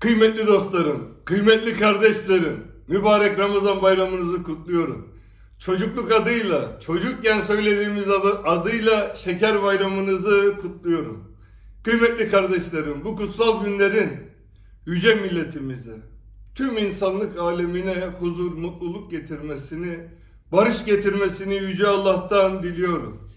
[0.00, 5.08] Kıymetli dostlarım, kıymetli kardeşlerim, mübarek Ramazan bayramınızı kutluyorum.
[5.58, 11.34] Çocukluk adıyla, çocukken söylediğimiz adı, adıyla şeker bayramınızı kutluyorum.
[11.84, 14.10] Kıymetli kardeşlerim, bu kutsal günlerin
[14.86, 15.96] yüce milletimize,
[16.54, 19.98] tüm insanlık alemine huzur, mutluluk getirmesini,
[20.52, 23.27] barış getirmesini yüce Allah'tan diliyorum.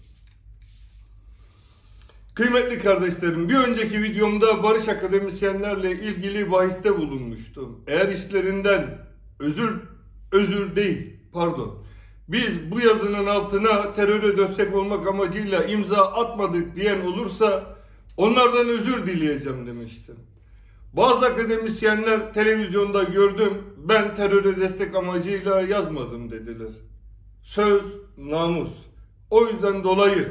[2.34, 7.80] Kıymetli kardeşlerim, bir önceki videomda barış akademisyenlerle ilgili bahiste bulunmuştum.
[7.86, 8.98] Eğer işlerinden
[9.38, 9.80] özür,
[10.32, 11.84] özür değil, pardon.
[12.28, 17.76] Biz bu yazının altına teröre destek olmak amacıyla imza atmadık diyen olursa
[18.16, 20.16] onlardan özür dileyeceğim demiştim.
[20.92, 26.72] Bazı akademisyenler televizyonda gördüm, ben teröre destek amacıyla yazmadım dediler.
[27.42, 27.82] Söz,
[28.16, 28.70] namus.
[29.30, 30.28] O yüzden dolayı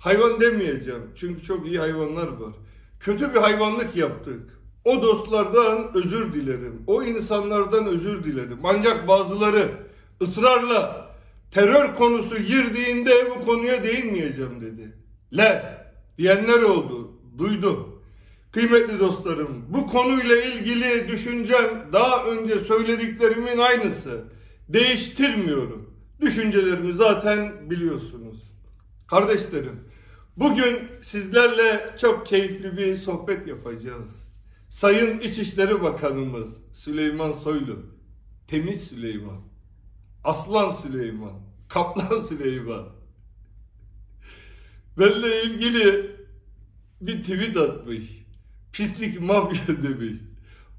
[0.00, 1.02] hayvan demeyeceğim.
[1.16, 2.52] Çünkü çok iyi hayvanlar var.
[3.00, 4.60] Kötü bir hayvanlık yaptık.
[4.84, 6.82] O dostlardan özür dilerim.
[6.86, 8.58] O insanlardan özür dilerim.
[8.64, 9.70] Ancak bazıları
[10.22, 11.10] ısrarla
[11.50, 14.92] terör konusu girdiğinde bu konuya değinmeyeceğim dedi.
[15.36, 15.78] Le
[16.18, 17.12] diyenler oldu.
[17.38, 18.00] Duydum.
[18.52, 24.24] Kıymetli dostlarım, bu konuyla ilgili düşüncem daha önce söylediklerimin aynısı.
[24.68, 25.90] Değiştirmiyorum.
[26.20, 28.42] Düşüncelerimi zaten biliyorsunuz.
[29.06, 29.80] Kardeşlerim,
[30.36, 34.30] bugün sizlerle çok keyifli bir sohbet yapacağız.
[34.68, 37.86] Sayın İçişleri Bakanımız Süleyman Soylu,
[38.48, 39.40] Temiz Süleyman,
[40.24, 42.88] Aslan Süleyman, Kaplan Süleyman.
[44.98, 46.16] Benimle ilgili
[47.00, 48.04] bir tweet atmış.
[48.72, 50.18] Pislik mafya demiş.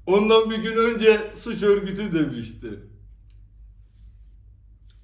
[0.06, 2.68] Ondan bir gün önce suç örgütü demişti.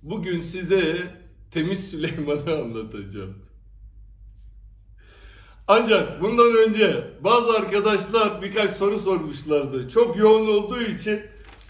[0.03, 1.15] Bugün size
[1.51, 3.48] Temiz Süleyman'ı anlatacağım.
[5.69, 9.91] Ancak bundan önce bazı arkadaşlar birkaç soru sormuşlardı.
[9.91, 11.21] Çok yoğun olduğu için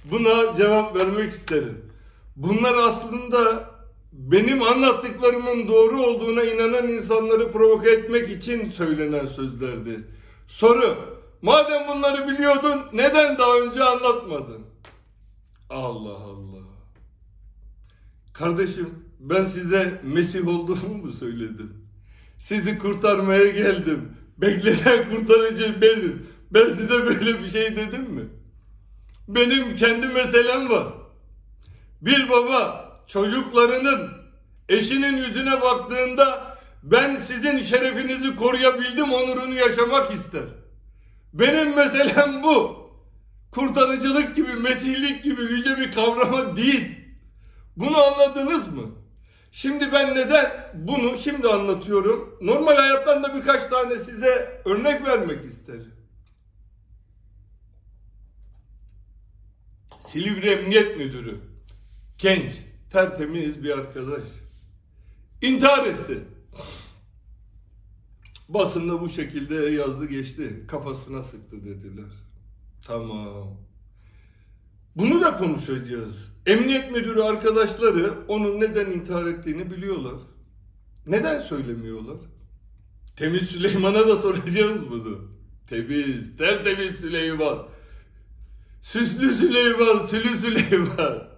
[0.05, 1.93] buna cevap vermek isterim.
[2.37, 3.71] Bunlar aslında
[4.13, 10.05] benim anlattıklarımın doğru olduğuna inanan insanları provoke etmek için söylenen sözlerdi.
[10.49, 10.97] Soru,
[11.43, 14.67] madem bunları biliyordun neden daha önce anlatmadın?
[15.71, 16.65] Allah Allah.
[18.33, 21.78] Kardeşim ben size Mesih olduğumu mu söyledim?
[22.39, 24.13] Sizi kurtarmaya geldim.
[24.39, 26.27] Beklenen kurtarıcı benim.
[26.51, 28.29] Ben size böyle bir şey dedim mi?
[29.29, 30.87] Benim kendi meselem var.
[32.01, 34.11] Bir baba çocuklarının
[34.69, 40.45] eşinin yüzüne baktığında ben sizin şerefinizi koruyabildim onurunu yaşamak ister.
[41.33, 42.89] Benim meselem bu.
[43.51, 46.99] Kurtarıcılık gibi, mesihlik gibi yüce bir kavrama değil.
[47.77, 48.83] Bunu anladınız mı?
[49.53, 52.39] Şimdi ben neden bunu şimdi anlatıyorum?
[52.41, 55.95] Normal hayattan da birkaç tane size örnek vermek isterim.
[60.01, 61.41] Silivri Emniyet Müdürü.
[62.19, 62.53] Genç,
[62.93, 64.23] tertemiz bir arkadaş.
[65.43, 66.25] İntihar etti.
[68.49, 70.65] Basında bu şekilde yazdı geçti.
[70.69, 72.13] Kafasına sıktı dediler.
[72.87, 73.68] Tamam.
[74.99, 76.33] Bunu da konuşacağız.
[76.47, 80.21] Emniyet müdürü arkadaşları onun neden intihar ettiğini biliyorlar.
[81.07, 82.17] Neden söylemiyorlar?
[83.17, 85.19] Temiz Süleyman'a da soracağız bunu.
[85.69, 87.67] Temiz, tertemiz Süleyman.
[88.83, 91.29] Süslü Süleyman, Sülü Süleyman.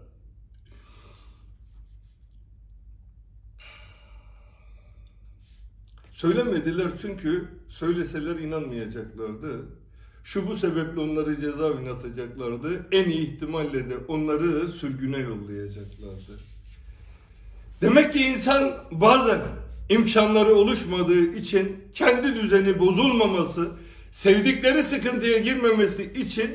[6.13, 9.80] Söylemediler çünkü söyleseler inanmayacaklardı.
[10.25, 12.87] Şu bu sebeple onları cezaevine atacaklardı.
[12.93, 16.33] En iyi ihtimalle de onları sürgüne yollayacaklardı.
[17.81, 19.41] Demek ki insan bazen
[19.89, 23.71] imkanları oluşmadığı için kendi düzeni bozulmaması,
[24.13, 26.51] sevdikleri sıkıntıya girmemesi için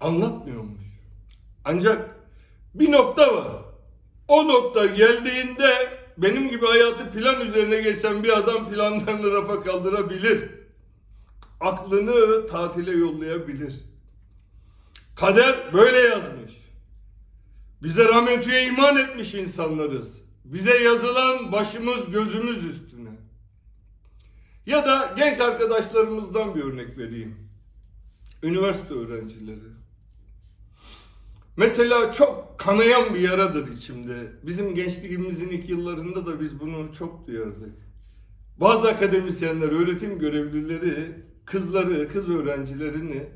[0.00, 0.80] anlatmıyormuş.
[1.64, 2.16] Ancak
[2.74, 3.48] bir nokta var.
[4.28, 10.50] O nokta geldiğinde benim gibi hayatı plan üzerine geçen bir adam planlarını rafa kaldırabilir.
[11.60, 13.74] Aklını tatile yollayabilir.
[15.16, 16.52] Kader böyle yazmış.
[17.82, 20.22] Bize rahmetüye iman etmiş insanlarız.
[20.44, 23.10] Bize yazılan başımız gözümüz üstüne.
[24.66, 27.36] Ya da genç arkadaşlarımızdan bir örnek vereyim.
[28.42, 29.74] Üniversite öğrencileri.
[31.56, 34.32] Mesela çok kanayan bir yaradır içimde.
[34.42, 37.74] Bizim gençliğimizin ilk yıllarında da biz bunu çok duyardık.
[38.60, 43.26] Bazı akademisyenler, öğretim görevlileri kızları, kız öğrencilerini,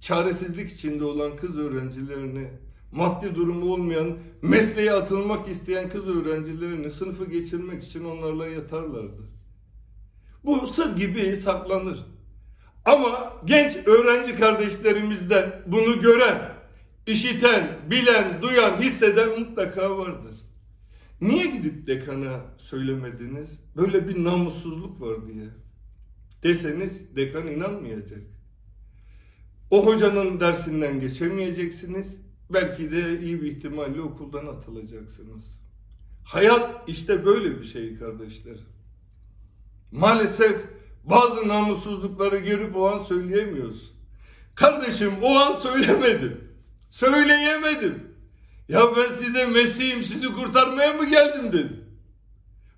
[0.00, 2.48] çaresizlik içinde olan kız öğrencilerini,
[2.92, 9.22] maddi durumu olmayan, mesleğe atılmak isteyen kız öğrencilerini sınıfı geçirmek için onlarla yatarlardı.
[10.44, 11.98] Bu sır gibi saklanır.
[12.84, 16.54] Ama genç öğrenci kardeşlerimizden bunu gören,
[17.06, 20.34] işiten, bilen, duyan, hisseden mutlaka vardır.
[21.20, 23.50] Niye gidip dekana söylemediniz?
[23.76, 25.46] Böyle bir namussuzluk var diye.
[26.46, 28.22] Deseniz dekan inanmayacak.
[29.70, 32.20] O hocanın dersinden geçemeyeceksiniz.
[32.50, 35.60] Belki de iyi bir ihtimalle okuldan atılacaksınız.
[36.24, 38.56] Hayat işte böyle bir şey kardeşler.
[39.92, 40.56] Maalesef
[41.04, 43.92] bazı namussuzlukları görüp o an söyleyemiyoruz.
[44.54, 46.40] Kardeşim o an söylemedim.
[46.90, 48.02] Söyleyemedim.
[48.68, 51.84] Ya ben size Mesih'im sizi kurtarmaya mı geldim dedim.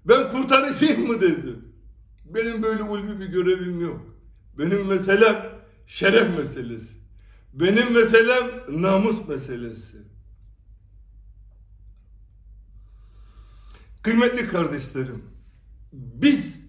[0.04, 1.67] Ben kurtarıcıyım mı dedim.
[2.34, 4.00] Benim böyle ulvi bir görevim yok.
[4.58, 5.46] Benim meselem
[5.86, 6.94] şeref meselesi.
[7.52, 9.96] Benim meselem namus meselesi.
[14.02, 15.22] Kıymetli kardeşlerim,
[15.92, 16.60] biz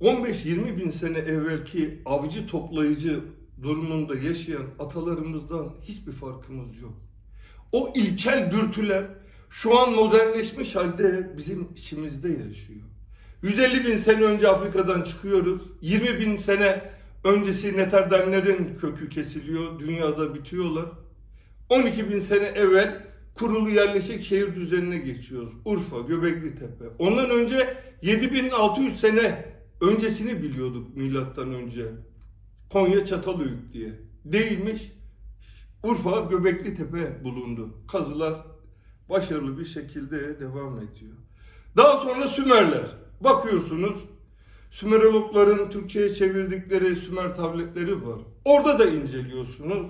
[0.00, 3.20] 15-20 bin sene evvelki avcı toplayıcı
[3.62, 6.94] durumunda yaşayan atalarımızdan hiçbir farkımız yok.
[7.72, 9.04] O ilkel dürtüler
[9.50, 12.82] şu an modernleşmiş halde bizim içimizde yaşıyor.
[13.42, 15.62] 150 bin sene önce Afrika'dan çıkıyoruz.
[15.80, 16.90] 20 bin sene
[17.24, 19.78] öncesi Neterdenlerin kökü kesiliyor.
[19.78, 20.86] Dünyada bitiyorlar.
[21.68, 25.52] 12 bin sene evvel kurulu yerleşik şehir düzenine geçiyoruz.
[25.64, 26.84] Urfa, Göbekli Tepe.
[26.98, 29.44] Ondan önce 7600 sene
[29.80, 31.86] öncesini biliyorduk milattan önce.
[32.72, 34.00] Konya Çatalhöyük diye.
[34.24, 34.92] Değilmiş.
[35.82, 37.74] Urfa Göbekli Tepe bulundu.
[37.92, 38.46] Kazılar
[39.10, 41.14] başarılı bir şekilde devam ediyor.
[41.76, 43.05] Daha sonra Sümerler.
[43.20, 43.96] Bakıyorsunuz
[44.70, 48.18] Sümerologların Türkçe'ye çevirdikleri Sümer tabletleri var.
[48.44, 49.86] Orada da inceliyorsunuz.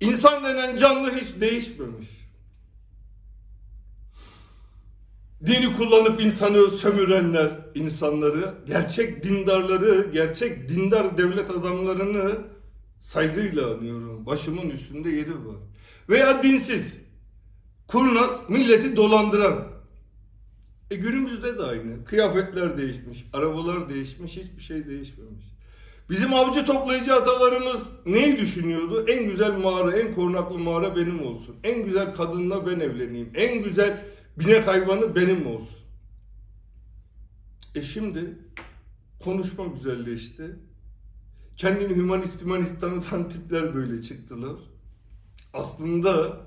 [0.00, 2.08] İnsan denen canlı hiç değişmemiş.
[5.46, 12.38] Dini kullanıp insanı sömürenler, insanları, gerçek dindarları, gerçek dindar devlet adamlarını
[13.00, 14.26] saygıyla anıyorum.
[14.26, 15.56] Başımın üstünde yeri var.
[16.08, 16.98] Veya dinsiz,
[17.88, 19.75] kurnaz, milleti dolandıran.
[20.90, 22.04] E günümüzde de aynı.
[22.04, 25.44] Kıyafetler değişmiş, arabalar değişmiş, hiçbir şey değişmemiş.
[26.10, 29.04] Bizim avcı toplayıcı atalarımız neyi düşünüyordu?
[29.08, 31.56] En güzel mağara, en korunaklı mağara benim olsun.
[31.64, 33.30] En güzel kadınla ben evleneyim.
[33.34, 34.04] En güzel
[34.38, 35.76] binek hayvanı benim olsun.
[37.74, 38.38] E şimdi
[39.24, 40.56] konuşma güzelleşti.
[41.56, 44.56] Kendini hümanist hümanist tanıtan tipler böyle çıktılar.
[45.54, 46.40] Aslında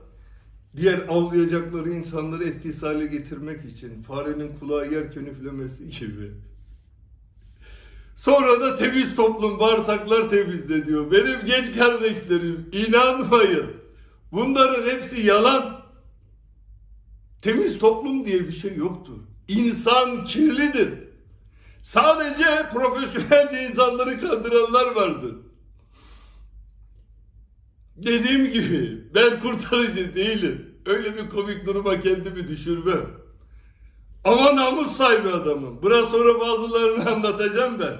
[0.75, 6.31] diğer avlayacakları insanları etkisiz hale getirmek için farenin kulağı yerken üflemesi gibi.
[8.15, 11.11] Sonra da temiz toplum bağırsaklar temizle diyor.
[11.11, 13.71] Benim genç kardeşlerim inanmayın.
[14.31, 15.81] Bunların hepsi yalan.
[17.41, 19.17] Temiz toplum diye bir şey yoktur.
[19.47, 20.89] İnsan kirlidir.
[21.81, 25.35] Sadece profesyonelce insanları kandıranlar vardır.
[28.03, 30.75] Dediğim gibi ben kurtarıcı değilim.
[30.85, 33.07] Öyle bir komik duruma kendimi düşürmem.
[34.23, 35.81] Ama namus sahibi adamım.
[35.83, 37.97] Biraz sonra bazılarını anlatacağım ben.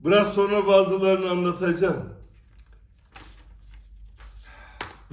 [0.00, 2.20] Biraz sonra bazılarını anlatacağım.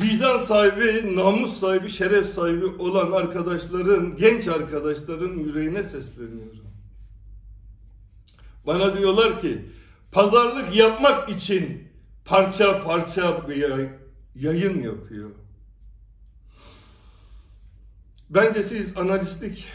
[0.01, 6.67] Vicdan sahibi, namus sahibi, şeref sahibi olan arkadaşların, genç arkadaşların yüreğine sesleniyorum.
[8.65, 9.65] Bana diyorlar ki
[10.11, 11.86] pazarlık yapmak için
[12.27, 13.89] parça parça bir
[14.35, 15.29] yayın yapıyor.
[18.29, 19.67] Bence siz analistlik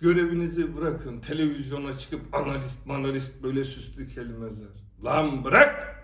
[0.00, 1.20] görevinizi bırakın.
[1.20, 4.68] Televizyona çıkıp analist manalist böyle süslü kelimeler.
[5.04, 5.94] Lan bırak!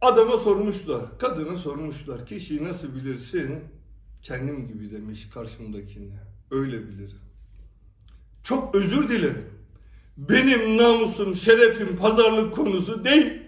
[0.00, 2.26] Adama sormuşlar, kadına sormuşlar.
[2.26, 3.64] Kişiyi nasıl bilirsin?
[4.22, 6.14] Kendim gibi demiş karşımdakine.
[6.50, 7.20] Öyle bilirim.
[8.42, 9.55] Çok özür dilerim.
[10.16, 13.42] Benim namusum, şerefim pazarlık konusu değil.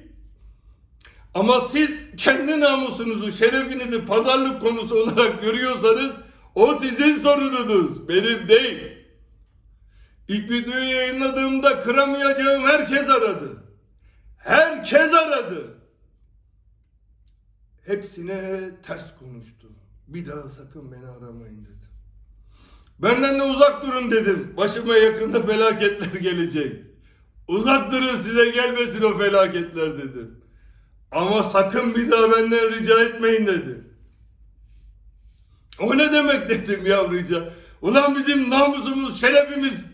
[1.34, 6.20] Ama siz kendi namusunuzu, şerefinizi pazarlık konusu olarak görüyorsanız
[6.54, 8.98] o sizin sorununuz, benim değil.
[10.28, 13.62] İlk videoyu yayınladığımda kıramayacağım herkes aradı.
[14.38, 15.78] Herkes aradı.
[17.86, 19.68] Hepsine ters konuştu.
[20.08, 21.87] Bir daha sakın beni aramayın dedi.
[23.02, 24.54] Benden de uzak durun dedim.
[24.56, 26.76] Başıma yakında felaketler gelecek.
[27.48, 30.44] Uzak durun size gelmesin o felaketler dedim.
[31.10, 33.84] Ama sakın bir daha benden rica etmeyin dedi.
[35.78, 37.54] O ne demek dedim ya rica.
[37.82, 39.84] Ulan bizim namusumuz, şerefimiz.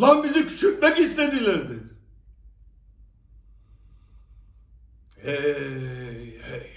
[0.00, 1.90] Lan bizi küçültmek istediler dedi.
[5.22, 6.70] Hey hey.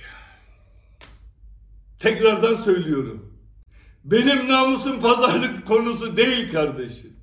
[1.98, 3.33] Tekrardan söylüyorum.
[4.04, 7.18] Benim namusum pazarlık konusu değil kardeşim.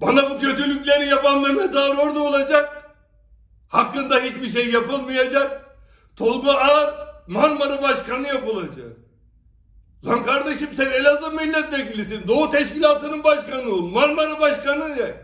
[0.00, 2.92] Bana bu kötülükleri yapan Mehmet Ağar orada olacak.
[3.68, 5.76] Hakkında hiçbir şey yapılmayacak.
[6.16, 6.94] Tolga Ağar
[7.26, 8.96] Marmara Başkanı yapılacak.
[10.06, 12.28] Lan kardeşim sen Elazığ milletvekilisin.
[12.28, 13.88] Doğu Teşkilatı'nın başkanı ol.
[13.88, 15.14] Marmara Başkanı ne?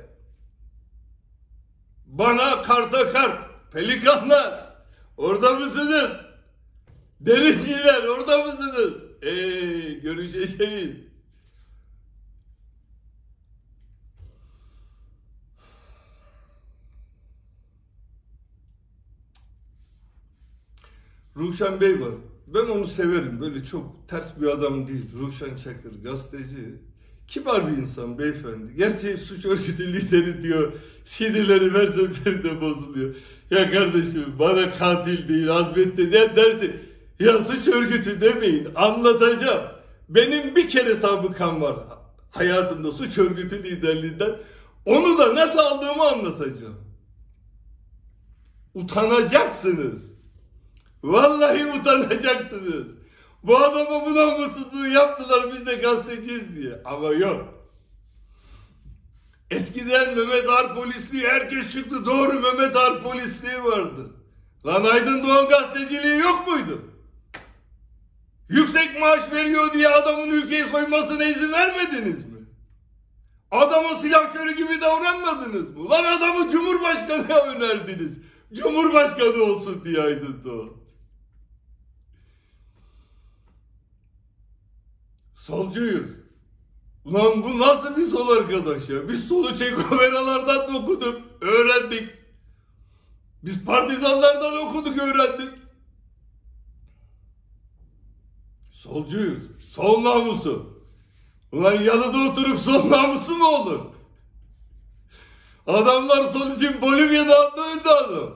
[2.06, 3.38] Bana karta kart,
[3.72, 4.74] pelikanlar
[5.16, 6.10] orada mısınız?
[7.20, 9.04] Derinciler orada mısınız?
[9.24, 10.58] Eee görüşeceğiz.
[21.36, 22.14] Ruşen Bey var.
[22.46, 23.40] Ben onu severim.
[23.40, 25.04] Böyle çok ters bir adam değil.
[25.20, 26.74] Ruşen Çakır, gazeteci.
[27.28, 28.74] Kibar bir insan beyefendi.
[28.76, 30.72] Gerçi suç örgütü lideri diyor.
[31.04, 33.14] Sinirleri her seferinde bozuluyor.
[33.50, 36.72] Ya kardeşim bana katil değil azmetti ne dersin?
[37.20, 39.62] Ya suç örgütü demeyin anlatacağım.
[40.08, 41.76] Benim bir kere sabıkam var
[42.34, 44.36] hayatımda suç örgütü liderliğinden.
[44.86, 46.84] Onu da nasıl aldığımı anlatacağım.
[48.74, 50.10] Utanacaksınız.
[51.02, 52.92] Vallahi utanacaksınız.
[53.42, 56.82] Bu adama bu namussuzluğu yaptılar biz de gazeteciyiz diye.
[56.84, 57.54] Ama yok.
[59.50, 62.06] Eskiden Mehmet Ar polisliği herkes çıktı.
[62.06, 64.10] Doğru Mehmet Ar polisliği vardı.
[64.66, 66.82] Lan Aydın Doğan gazeteciliği yok muydu?
[68.48, 72.46] Yüksek maaş veriyor diye adamın ülkeyi soymasına izin vermediniz mi?
[73.50, 75.90] Adamı silahşörü gibi davranmadınız mı?
[75.90, 78.18] Lan adamı Cumhurbaşkanı'na önerdiniz.
[78.52, 80.70] Cumhurbaşkanı olsun diye Aydın Doğan.
[85.36, 86.10] Solcuyuz.
[87.04, 89.08] Ulan bu nasıl bir sol arkadaş ya?
[89.08, 92.10] Biz solu Çekoveralardan da okuduk, öğrendik.
[93.42, 95.63] Biz partizanlardan okuduk, öğrendik.
[98.84, 99.42] Solcuyuz.
[99.72, 100.82] Sol namusu.
[101.52, 103.80] Ulan yanında oturup sol namusu mu olur?
[105.66, 108.34] Adamlar sol için Bolivya'da öldü adam.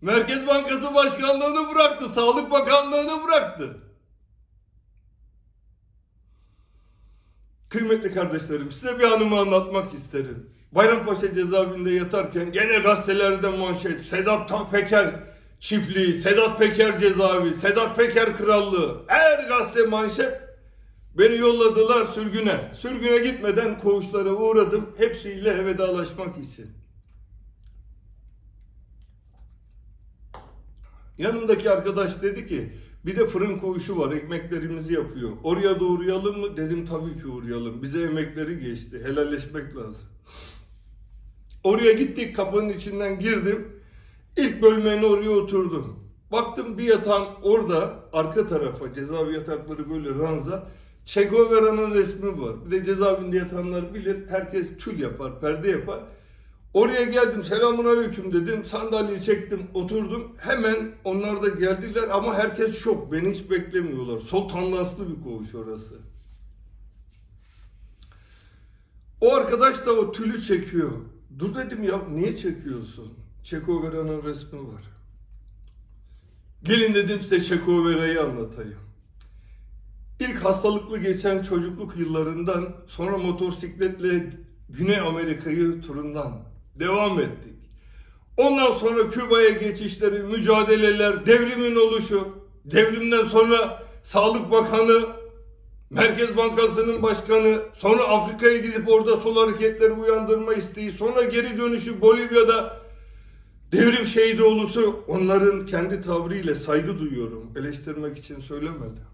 [0.00, 3.76] Merkez Bankası Başkanlığını bıraktı, Sağlık Bakanlığını bıraktı.
[7.68, 10.50] Kıymetli kardeşlerim size bir anımı anlatmak isterim.
[10.72, 19.02] Bayrampaşa cezaevinde yatarken gene gazetelerde manşet Sedat Peker çiftliği, Sedat Peker cezaevi, Sedat Peker krallığı.
[19.06, 20.46] Her gazete manşet.
[21.18, 22.70] Beni yolladılar sürgüne.
[22.74, 24.90] Sürgüne gitmeden koğuşlara uğradım.
[24.96, 26.70] Hepsiyle vedalaşmak için.
[31.18, 32.72] Yanımdaki arkadaş dedi ki
[33.06, 35.30] bir de fırın koğuşu var ekmeklerimizi yapıyor.
[35.42, 36.56] Oraya da uğrayalım mı?
[36.56, 37.82] Dedim tabii ki uğrayalım.
[37.82, 39.00] Bize emekleri geçti.
[39.04, 40.04] Helalleşmek lazım.
[41.64, 43.75] Oraya gittik kapının içinden girdim.
[44.36, 46.06] İlk bölmene oraya oturdum.
[46.32, 50.68] Baktım bir yatağın orada arka tarafa cezaevi yatakları böyle ranza.
[51.04, 52.66] Che Guevara'nın resmi var.
[52.66, 54.28] Bir de cezaevinde yatanlar bilir.
[54.28, 56.00] Herkes tül yapar, perde yapar.
[56.74, 58.64] Oraya geldim selamun aleyküm dedim.
[58.64, 60.32] Sandalyeyi çektim oturdum.
[60.38, 63.12] Hemen onlar da geldiler ama herkes şok.
[63.12, 64.20] Beni hiç beklemiyorlar.
[64.20, 65.94] Sol bir koğuş orası.
[69.20, 70.90] O arkadaş da o tülü çekiyor.
[71.38, 73.25] Dur dedim ya niye çekiyorsun?
[73.46, 74.82] Çekovera'nın resmi var.
[76.62, 78.78] Gelin dedim size Çekovera'yı anlatayım.
[80.20, 84.30] İlk hastalıklı geçen çocukluk yıllarından sonra motosikletle
[84.68, 86.42] Güney Amerika'yı turundan
[86.74, 87.54] devam ettik.
[88.36, 92.28] Ondan sonra Küba'ya geçişleri, mücadeleler, devrimin oluşu,
[92.64, 95.06] devrimden sonra Sağlık Bakanı,
[95.90, 102.85] Merkez Bankası'nın başkanı, sonra Afrika'ya gidip orada sol hareketleri uyandırma isteği, sonra geri dönüşü Bolivya'da
[103.72, 107.52] devrim şehidi oluşu onların kendi tavrıyla saygı duyuyorum.
[107.56, 109.04] Eleştirmek için söylemedim.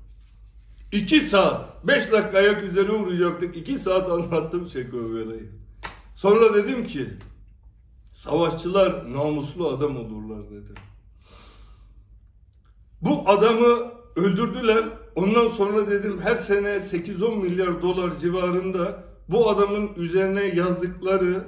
[0.93, 3.57] İki saat, beş dakika ayak üzere uğrayacaktık.
[3.57, 5.51] İki saat anlattım Çekovera'yı.
[6.17, 7.09] Sonra dedim ki,
[8.15, 10.75] savaşçılar namuslu adam olurlar dedim.
[13.03, 14.85] Bu adamı öldürdüler.
[15.15, 21.45] Ondan sonra dedim her sene 8-10 milyar dolar civarında bu adamın üzerine yazdıkları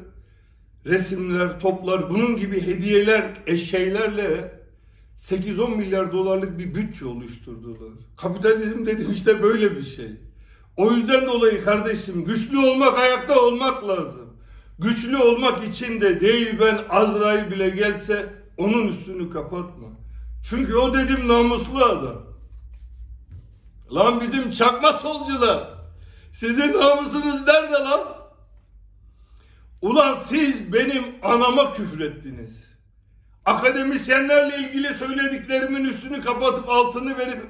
[0.87, 4.53] resimler, toplar, bunun gibi hediyeler, eşyaylarla
[5.19, 7.93] 8-10 milyar dolarlık bir bütçe oluşturdular.
[8.17, 10.11] Kapitalizm dedim işte böyle bir şey.
[10.77, 14.37] O yüzden dolayı kardeşim güçlü olmak ayakta olmak lazım.
[14.79, 19.89] Güçlü olmak için de değil ben Azrail bile gelse onun üstünü kapatma.
[20.51, 22.23] Çünkü o dedim namuslu adam.
[23.93, 25.69] Lan bizim çakma solcular.
[26.33, 28.14] Sizin namusunuz nerede lan?
[29.85, 32.51] Ulan siz benim anama küfrettiniz.
[33.45, 37.47] Akademisyenlerle ilgili söylediklerimin üstünü kapatıp altını verip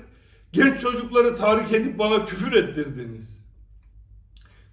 [0.52, 3.24] genç çocukları tahrik edip bana küfür ettirdiniz.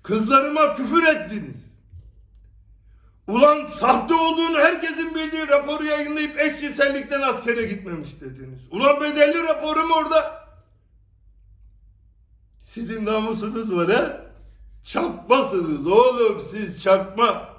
[0.03, 1.55] Kızlarıma küfür ettiniz.
[3.27, 8.61] Ulan sahte olduğunu herkesin bildiği raporu yayınlayıp eşcinsellikten askere gitmemiş dediniz.
[8.71, 10.47] Ulan bedelli raporum orada.
[12.59, 14.21] Sizin namusunuz var ha?
[14.83, 17.50] Çakmasınız oğlum siz çakma.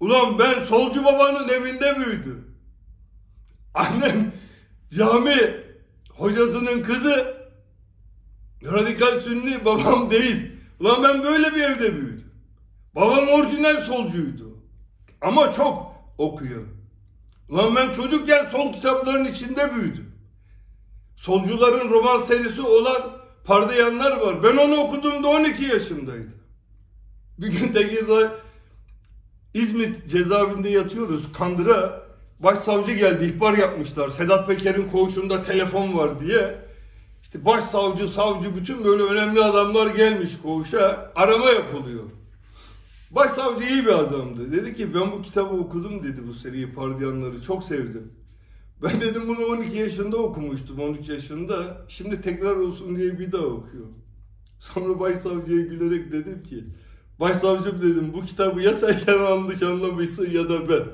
[0.00, 2.56] Ulan ben solcu babanın evinde büyüdüm.
[3.74, 4.32] Annem
[4.96, 5.64] cami
[6.10, 7.36] hocasının kızı
[8.62, 10.46] radikal sünni babam deist.
[10.80, 12.30] Ulan ben böyle bir evde büyüdüm.
[12.94, 14.58] Babam orijinal solcuydu.
[15.20, 16.64] Ama çok okuyor.
[17.48, 20.12] Ulan ben çocukken sol kitapların içinde büyüdüm.
[21.16, 23.02] Solcuların roman serisi olan
[23.44, 24.42] Pardayanlar var.
[24.42, 26.34] Ben onu okuduğumda 12 yaşındaydım.
[27.38, 28.32] Bir gün Tekirdağ
[29.56, 31.32] İzmit cezaevinde yatıyoruz.
[31.32, 32.02] Kandıra
[32.40, 34.08] başsavcı geldi ihbar yapmışlar.
[34.08, 36.58] Sedat Peker'in koğuşunda telefon var diye.
[37.22, 41.12] İşte başsavcı, savcı bütün böyle önemli adamlar gelmiş koğuşa.
[41.14, 42.02] Arama yapılıyor.
[43.10, 44.52] Başsavcı iyi bir adamdı.
[44.52, 47.42] Dedi ki ben bu kitabı okudum dedi bu seriyi Pardiyanları.
[47.42, 48.12] Çok sevdim.
[48.82, 51.84] Ben dedim bunu 12 yaşında okumuştum 13 yaşında.
[51.88, 53.98] Şimdi tekrar olsun diye bir daha okuyorum.
[54.60, 56.64] Sonra başsavcıya gülerek dedim ki
[57.20, 60.84] Başsavcım dedim bu kitabı ya sen yanlış anlamışsın ya da ben.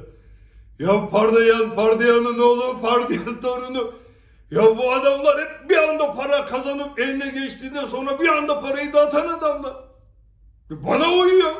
[0.79, 3.95] Ya Pardayan, Pardayan'ın oğlu, Pardayan torunu.
[4.50, 9.29] Ya bu adamlar hep bir anda para kazanıp eline geçtiğinde sonra bir anda parayı dağıtan
[9.29, 9.75] adamlar.
[10.71, 11.52] E bana uyuyor.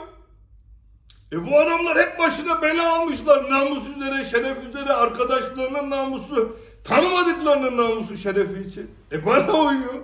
[1.33, 3.51] E bu adamlar hep başına bela almışlar.
[3.51, 8.91] Namus üzere, şeref üzere, arkadaşlarının namusu, tanımadıklarının namusu, şerefi için.
[9.13, 9.95] E bana uyuyor.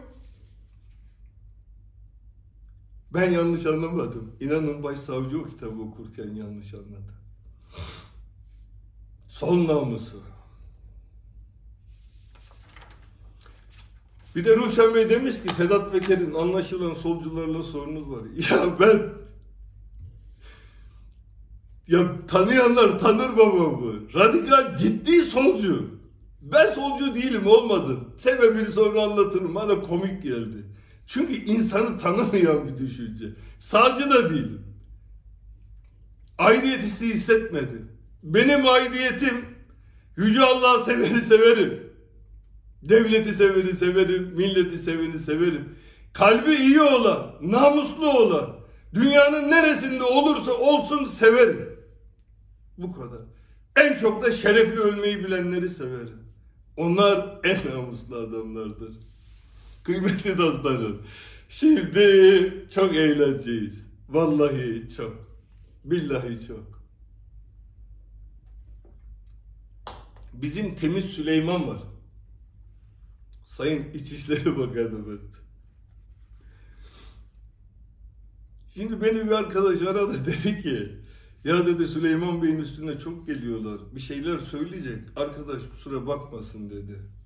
[3.14, 4.32] Ben yanlış anlamadım.
[4.40, 7.14] İnanın başsavcı o kitabı okurken yanlış anladı.
[9.28, 10.22] Son namusu.
[14.36, 18.22] Bir de Ruşen Bey demiş ki Sedat Peker'in anlaşılan solcularla sorunuz var.
[18.50, 19.02] Ya ben
[21.88, 24.12] ya tanıyanlar tanır babamı.
[24.14, 25.86] Radikal ciddi solcu.
[26.42, 28.04] Ben solcu değilim olmadım.
[28.16, 29.54] Sebebini sonra anlatırım.
[29.54, 30.64] Bana komik geldi.
[31.08, 33.26] Çünkü insanı tanımayan bir düşünce.
[33.60, 34.62] Sağcı da değilim.
[36.38, 37.92] Aidiyet hissi hissetmedim.
[38.22, 39.44] Benim aidiyetim
[40.16, 41.92] Yüce Allah'ı seveni severim.
[42.82, 45.76] Devleti seveni severim, milleti seveni severim.
[46.12, 48.56] Kalbi iyi olan, namuslu olan,
[48.94, 51.78] dünyanın neresinde olursa olsun severim.
[52.78, 53.20] Bu kadar.
[53.76, 56.22] En çok da şerefli ölmeyi bilenleri severim.
[56.76, 58.92] Onlar en namuslu adamlardır.
[59.88, 61.02] Kıymetli dostlarım.
[61.48, 63.86] Şimdi çok eğleneceğiz.
[64.08, 65.16] Vallahi çok.
[65.84, 66.82] Billahi çok.
[70.32, 71.82] Bizim temiz Süleyman var.
[73.44, 75.20] Sayın İçişleri Bakanımız.
[78.74, 80.96] Şimdi beni bir arkadaş aradı dedi ki
[81.44, 83.80] ya dedi Süleyman Bey'in üstüne çok geliyorlar.
[83.94, 84.98] Bir şeyler söyleyecek.
[85.16, 87.17] Arkadaş kusura bakmasın dedi.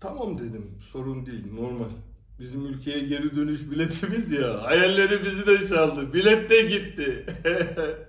[0.00, 0.78] Tamam dedim.
[0.92, 1.52] Sorun değil.
[1.52, 1.90] Normal.
[2.38, 4.62] Bizim ülkeye geri dönüş biletimiz ya.
[4.62, 6.12] Hayalleri bizi de çaldı.
[6.12, 7.26] Bilet de gitti.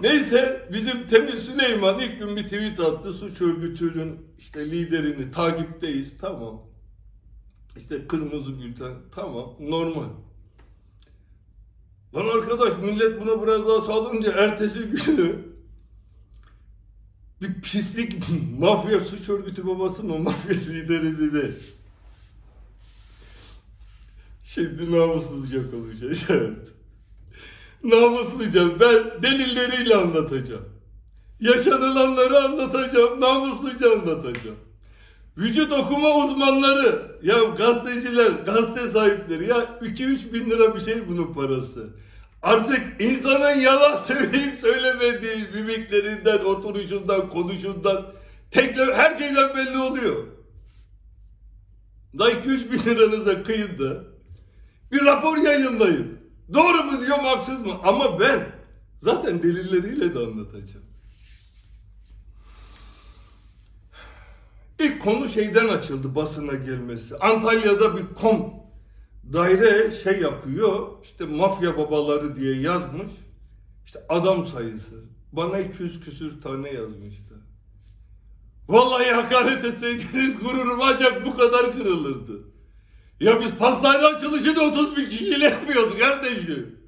[0.00, 3.12] Neyse bizim Temiz Süleyman ilk gün bir tweet attı.
[3.12, 6.18] Suç örgütünün işte liderini takipteyiz.
[6.18, 6.62] Tamam.
[7.76, 8.94] İşte kırmızı bülten.
[9.14, 9.56] Tamam.
[9.60, 10.08] Normal.
[12.14, 15.45] Lan arkadaş millet buna biraz daha sağlayınca ertesi günü
[17.42, 18.16] bir pislik
[18.58, 21.50] mafya suç örgütü babası mı mafya lideri de
[24.44, 26.26] şimdi namussuzca konuşacağız.
[27.84, 30.64] namusluca ben delilleriyle anlatacağım.
[31.40, 34.56] Yaşanılanları anlatacağım, namusluca anlatacağım.
[35.38, 41.88] Vücut okuma uzmanları, ya gazeteciler, gazete sahipleri, ya 2-3 bin lira bir şey bunun parası.
[42.46, 48.06] Artık insanın yalan söyleyip söylemediği mimiklerinden, oturuşundan, konuşundan,
[48.50, 50.26] tekrar her şeyden belli oluyor.
[52.18, 54.04] Da 2-3 bin liranıza kıyın da
[54.92, 56.18] bir rapor yayınlayın.
[56.54, 57.74] Doğru mu diyor haksız mı?
[57.84, 58.46] Ama ben
[59.00, 60.86] zaten delilleriyle de anlatacağım.
[64.78, 67.18] İlk konu şeyden açıldı basına gelmesi.
[67.18, 68.55] Antalya'da bir kom
[69.32, 70.88] daire şey yapıyor.
[71.02, 73.12] işte mafya babaları diye yazmış.
[73.86, 75.04] İşte adam sayısı.
[75.32, 77.34] Bana 200 küsür tane yazmıştı.
[78.68, 82.42] Vallahi hakaret etseydiniz gururum ancak bu kadar kırılırdı.
[83.20, 86.78] Ya biz pastane açılışını 30 bin kişiyle yapıyoruz kardeşim.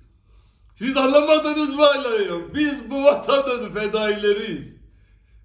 [0.76, 2.54] Siz anlamadınız mı hala ya?
[2.54, 4.76] Biz bu vatanın fedaileriyiz.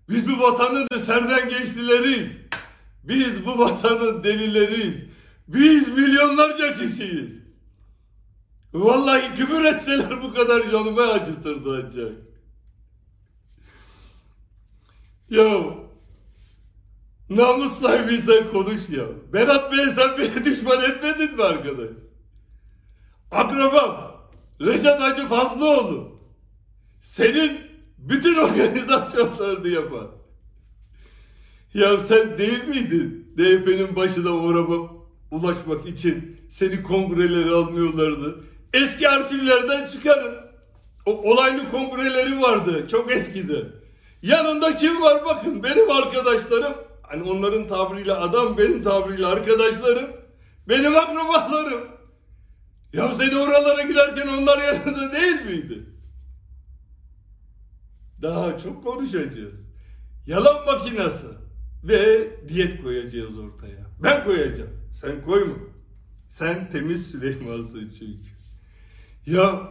[0.09, 2.31] Biz bu vatanın serden geçtileriyiz.
[3.03, 5.12] Biz bu vatanın delileriyiz.
[5.47, 7.43] Biz milyonlarca kişiyiz.
[8.73, 12.11] Vallahi küfür etseler bu kadar canımı acıtırdı ancak.
[15.29, 15.63] Ya
[17.29, 19.05] namus sahibiysen konuş ya.
[19.33, 21.89] Berat Bey sen beni düşman etmedin mi arkadaş?
[23.31, 24.13] Akrabam
[24.61, 26.19] Reşat Hacı Fazlıoğlu
[27.01, 27.61] senin
[27.97, 30.07] bütün organizasyonlarını yapar.
[31.73, 34.91] Ya sen değil miydin DYP'nin başına uğrama,
[35.33, 38.43] ulaşmak için seni kongreleri almıyorlardı.
[38.73, 40.35] Eski arşivlerden çıkarın.
[41.05, 43.63] O olaylı kongreleri vardı çok eskide.
[44.21, 46.73] Yanında kim var bakın benim arkadaşlarım.
[47.01, 50.09] Hani onların tabiriyle adam benim tabiriyle arkadaşlarım.
[50.69, 51.87] Benim akrabalarım.
[52.93, 55.85] Ya seni oralara girerken onlar yanında değil miydi?
[58.21, 59.53] Daha çok konuşacağız.
[60.27, 61.27] Yalan makinası
[61.83, 63.87] ve diyet koyacağız ortaya.
[64.03, 64.82] Ben koyacağım.
[64.93, 65.55] Sen koyma.
[66.29, 68.33] Sen temiz Süleyman'sın çünkü.
[69.25, 69.69] Ya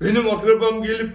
[0.00, 1.12] benim akrabam gelip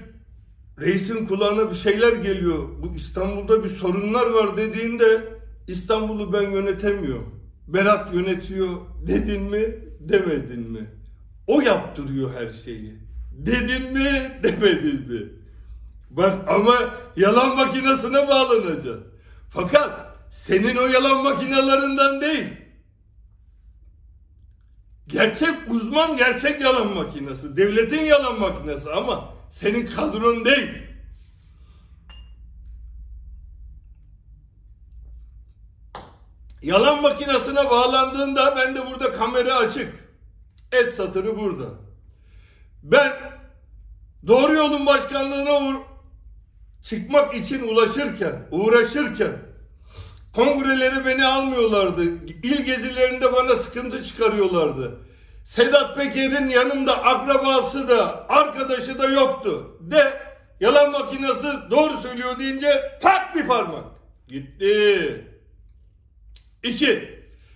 [0.79, 2.69] reisin kulağına bir şeyler geliyor.
[2.81, 5.33] Bu İstanbul'da bir sorunlar var dediğinde
[5.67, 7.35] İstanbul'u ben yönetemiyorum.
[7.67, 10.91] Berat yönetiyor dedin mi demedin mi?
[11.47, 12.95] O yaptırıyor her şeyi.
[13.31, 15.29] Dedin mi demedin mi?
[16.09, 18.99] Bak ama yalan makinesine bağlanacak.
[19.49, 22.64] Fakat senin o yalan makinelerinden değil.
[25.07, 27.57] Gerçek uzman gerçek yalan makinesi.
[27.57, 30.69] Devletin yalan makinesi ama senin kadron değil.
[36.61, 39.93] Yalan makinesine bağlandığında ben de burada kamera açık.
[40.71, 41.65] Et satırı burada.
[42.83, 43.13] Ben
[44.27, 45.77] doğru yolun başkanlığına
[46.83, 49.54] çıkmak için ulaşırken, uğraşırken
[50.35, 52.03] kongreleri beni almıyorlardı.
[52.43, 54.99] İl gezilerinde bana sıkıntı çıkarıyorlardı.
[55.45, 59.77] Sedat Peker'in yanımda akrabası da arkadaşı da yoktu.
[59.79, 60.13] De
[60.59, 63.83] yalan makinesi doğru söylüyor deyince tak bir parmak.
[64.27, 65.27] Gitti.
[66.63, 67.15] İki.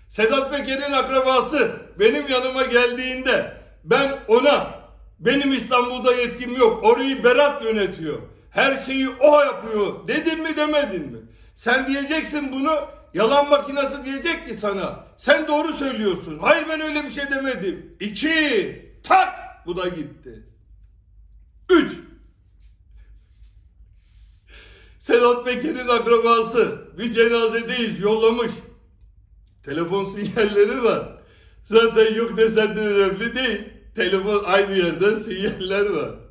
[0.10, 4.80] Sedat Peker'in akrabası benim yanıma geldiğinde ben ona
[5.20, 6.84] benim İstanbul'da yetkim yok.
[6.84, 8.18] Orayı Berat yönetiyor.
[8.52, 10.08] Her şeyi o yapıyor.
[10.08, 11.20] Dedin mi demedin mi?
[11.60, 15.06] Sen diyeceksin bunu yalan makinesi diyecek ki sana.
[15.18, 16.40] Sen doğru söylüyorsun.
[16.40, 17.96] Hayır ben öyle bir şey demedim.
[18.00, 19.00] İki.
[19.04, 19.34] Tak.
[19.66, 20.44] Bu da gitti.
[21.70, 21.92] Üç.
[25.00, 28.52] Sedat Peker'in akrabası bir cenazedeyiz yollamış.
[29.66, 31.10] Telefon sinyalleri var.
[31.64, 33.70] Zaten yok desen de önemli değil.
[33.96, 36.29] Telefon aynı yerden sinyaller var.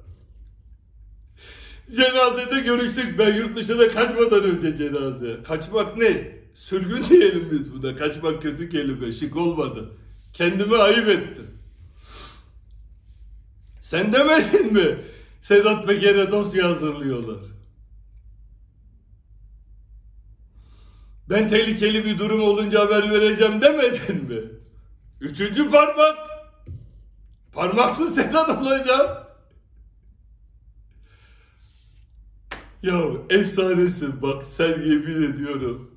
[1.96, 3.18] Cenazede görüştük.
[3.18, 5.42] Ben yurt dışına kaçmadan önce cenaze.
[5.42, 6.38] Kaçmak ne?
[6.54, 7.96] Sürgün diyelim biz buna.
[7.96, 9.12] Kaçmak kötü kelime.
[9.12, 9.90] Şık olmadı.
[10.32, 11.46] Kendime ayıp ettim.
[13.82, 15.04] Sen demedin mi?
[15.42, 17.38] Sedat Peker'e dosya hazırlıyorlar.
[21.30, 24.40] Ben tehlikeli bir durum olunca haber vereceğim demedin mi?
[25.20, 26.18] Üçüncü parmak.
[27.52, 29.27] Parmaksız Sedat olacağım.
[32.82, 35.90] Ya efsanesin bak sen yemin ediyorum.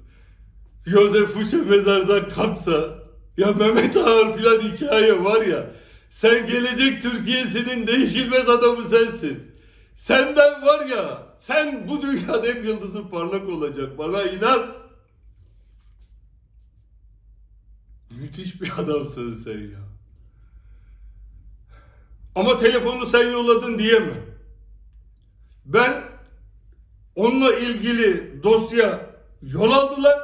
[0.86, 3.00] Josef Fuchs mezardan kalksa
[3.38, 5.72] ya Mehmet Ağar filan hikaye var ya
[6.10, 9.52] sen gelecek Türkiye'sinin değişilmez adamı sensin.
[9.96, 14.68] Senden var ya sen bu dünyada hep yıldızın parlak olacak bana inan.
[18.10, 19.80] Müthiş bir adamsın sen ya.
[22.36, 24.26] Ama telefonu sen yolladın diyemem.
[25.66, 26.11] Ben
[27.22, 29.10] onunla ilgili dosya
[29.42, 30.20] yol aldılar.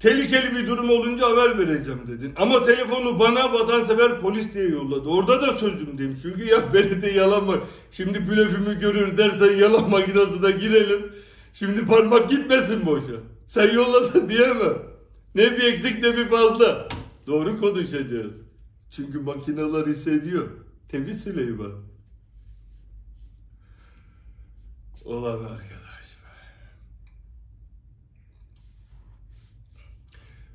[0.00, 2.32] Tehlikeli bir durum olunca haber vereceğim dedin.
[2.36, 5.08] Ama telefonu bana vatansever polis diye yolladı.
[5.08, 6.18] Orada da sözümdeyim.
[6.22, 7.60] Çünkü ya beni de yalan var.
[7.92, 11.12] Şimdi blöfümü görür dersen yalan makinesine girelim.
[11.54, 13.16] Şimdi parmak gitmesin boşa.
[13.46, 14.78] Sen yolladın diyemem.
[15.34, 16.88] Ne bir eksik ne bir fazla.
[17.26, 18.32] Doğru konuşacağız.
[18.90, 20.48] Çünkü makineler hissediyor.
[20.88, 21.72] Temiz Süleyman.
[25.04, 26.30] Olan arkadaş be.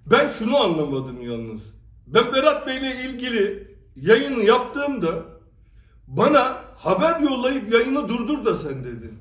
[0.06, 1.62] Ben şunu anlamadım yalnız.
[2.08, 5.24] Ben Berat Bey'le ilgili yayını yaptığımda
[6.08, 9.20] bana haber yollayıp yayını durdur da sen dedin.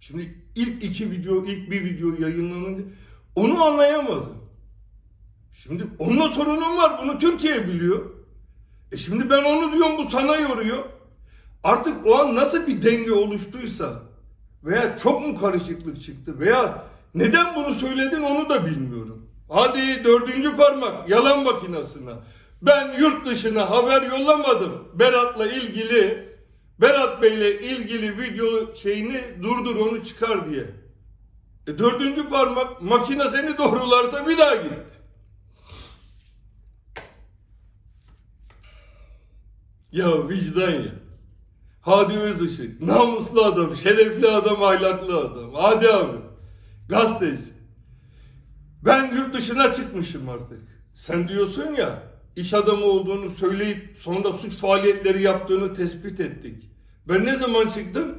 [0.00, 2.84] Şimdi ilk iki video, ilk bir video yayınlanınca
[3.34, 4.44] onu anlayamadım.
[5.52, 7.00] Şimdi onunla sorunum var.
[7.02, 8.10] Bunu Türkiye biliyor.
[8.92, 10.84] E şimdi ben onu diyorum bu sana yoruyor.
[11.64, 14.13] Artık o an nasıl bir denge oluştuysa
[14.64, 19.30] veya çok mu karışıklık çıktı veya neden bunu söyledin onu da bilmiyorum.
[19.48, 22.12] Hadi dördüncü parmak yalan makinesine.
[22.62, 24.88] Ben yurt dışına haber yollamadım.
[24.94, 26.28] Berat'la ilgili
[26.80, 30.66] Berat Bey'le ilgili video şeyini durdur onu çıkar diye.
[31.66, 34.72] E dördüncü parmak makine seni doğrularsa bir daha git.
[39.92, 41.03] Ya vicdan ya.
[41.84, 45.54] Hadi Özışık, namuslu adam, şerefli adam, ahlaklı adam.
[45.54, 46.16] Hadi abi,
[46.88, 47.52] gazeteci.
[48.84, 50.60] Ben yurt dışına çıkmışım artık.
[50.94, 52.02] Sen diyorsun ya,
[52.36, 56.70] iş adamı olduğunu söyleyip sonra suç faaliyetleri yaptığını tespit ettik.
[57.08, 58.18] Ben ne zaman çıktım?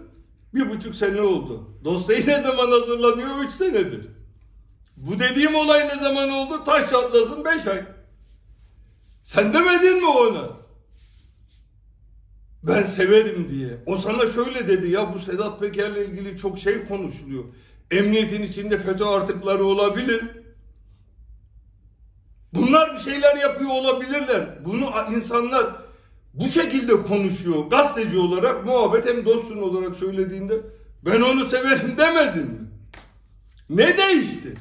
[0.54, 1.70] Bir buçuk sene oldu.
[1.84, 3.44] Dosyayı ne zaman hazırlanıyor?
[3.44, 4.08] Üç senedir.
[4.98, 6.64] Bu dediğim olay ne zaman oldu?
[6.66, 7.86] Taş çatlasın beş ay.
[9.24, 10.65] Sen demedin mi ona?
[12.68, 13.78] Ben severim diye.
[13.86, 17.44] O sana şöyle dedi ya bu Sedat Peker'le ilgili çok şey konuşuluyor.
[17.92, 20.24] Emniyetin içinde FETÖ artıkları olabilir.
[22.54, 24.66] Bunlar bir şeyler yapıyor olabilirler.
[24.66, 25.76] Bunu insanlar
[26.34, 27.66] bu şekilde konuşuyor.
[27.66, 30.56] Gazeteci olarak muhabbet hem dostun olarak söylediğinde
[31.06, 32.68] ben onu severim demedin mi?
[33.70, 34.54] Ne değişti?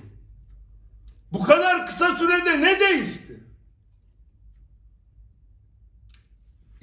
[1.33, 3.44] Bu kadar kısa sürede ne değişti?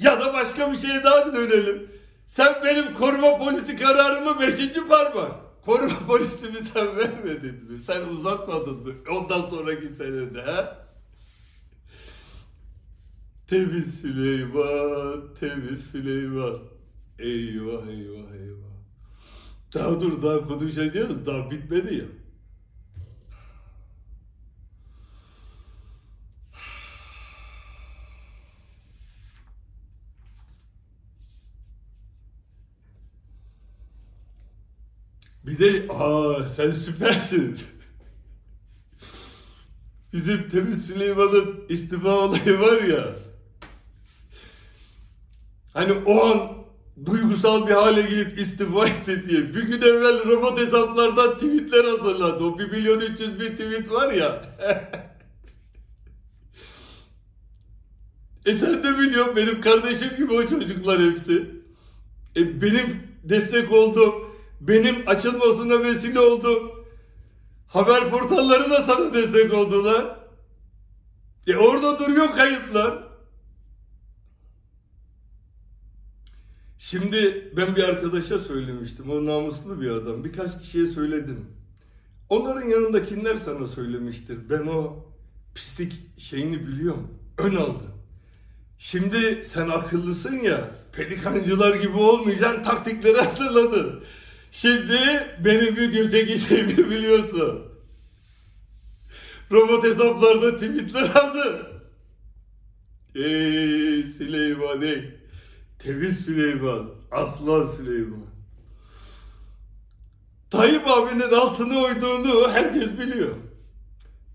[0.01, 1.89] Ya da başka bir şeye daha dönelim.
[2.27, 5.31] Sen benim koruma polisi kararımı beşinci parmak.
[5.65, 7.81] Koruma polisimi sen vermedin mi?
[7.81, 8.93] Sen uzatmadın mı?
[9.11, 10.87] Ondan sonraki senede ha?
[13.47, 16.57] Temiz Süleyman, temiz Süleyman.
[17.19, 18.71] Eyvah eyvah eyvah.
[19.73, 21.25] Daha dur daha konuşacağız.
[21.25, 22.05] Daha bitmedi ya.
[35.45, 37.59] Bir de aa sen süpersin.
[40.13, 43.09] Bizim Temiz Süleyman'ın istifa olayı var ya.
[45.73, 46.51] Hani o an
[47.05, 49.55] duygusal bir hale gelip istifa etti diye.
[49.55, 52.43] Bir gün evvel robot hesaplardan tweetler hazırladı.
[52.43, 54.41] O 1 milyon 300 bin tweet var ya.
[58.45, 61.49] e sen de biliyorsun benim kardeşim gibi o çocuklar hepsi.
[62.35, 64.30] E benim destek oldum.
[64.61, 66.71] Benim açılmasına vesile oldum.
[67.67, 70.19] Haber portalları da sana destek oldular.
[71.47, 73.03] E orada duruyor kayıtlar.
[76.79, 79.11] Şimdi ben bir arkadaşa söylemiştim.
[79.11, 80.23] O namuslu bir adam.
[80.23, 81.45] Birkaç kişiye söyledim.
[82.29, 84.49] Onların yanında kimler sana söylemiştir?
[84.49, 85.05] Ben o
[85.55, 87.07] pislik şeyini biliyorum.
[87.37, 87.91] Ön aldım.
[88.79, 90.71] Şimdi sen akıllısın ya.
[90.93, 92.63] Pelikancılar gibi olmayacaksın.
[92.63, 94.03] Taktikleri hazırladın.
[94.51, 94.97] Şimdi
[95.45, 97.61] benim video çekeceğimi biliyorsun.
[99.51, 101.55] Robot hesaplarda tweetler hazır.
[103.15, 105.15] Ey Süleyman ey.
[105.79, 106.89] Temiz Süleyman.
[107.11, 108.25] Aslan Süleyman.
[110.49, 113.35] Tayyip abinin altına oyduğunu herkes biliyor.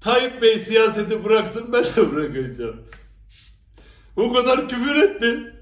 [0.01, 2.83] Tayyip Bey siyaseti bıraksın ben de bırakacağım.
[4.17, 5.55] O kadar küfür etti.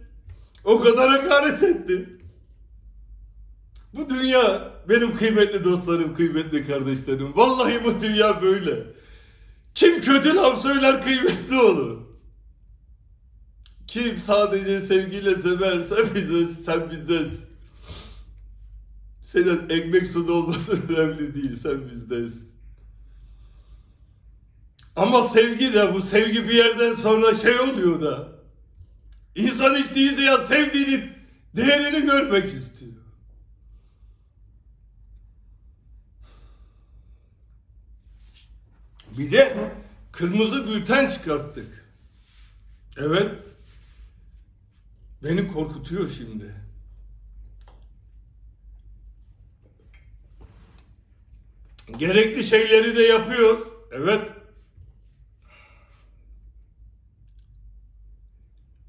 [0.64, 2.13] O kadar hakaret etti.
[3.94, 7.37] Bu dünya benim kıymetli dostlarım, kıymetli kardeşlerim.
[7.37, 8.87] Vallahi bu dünya böyle.
[9.74, 12.00] Kim kötü laf söyler kıymetli olur.
[13.87, 17.44] Kim sadece sevgiyle severse bize, sen bizdesin.
[19.22, 22.54] Senin ekmek suda olması önemli değil, sen bizdesin.
[24.96, 28.28] Ama sevgi de bu sevgi bir yerden sonra şey oluyor da.
[29.35, 31.02] İnsan hiç değilse ya sevdiğinin
[31.57, 32.93] değerini görmek istiyor.
[39.18, 39.72] Bir de
[40.12, 41.85] kırmızı bülten çıkarttık.
[42.96, 43.35] Evet.
[45.22, 46.55] Beni korkutuyor şimdi.
[51.98, 53.66] Gerekli şeyleri de yapıyor.
[53.92, 54.31] Evet.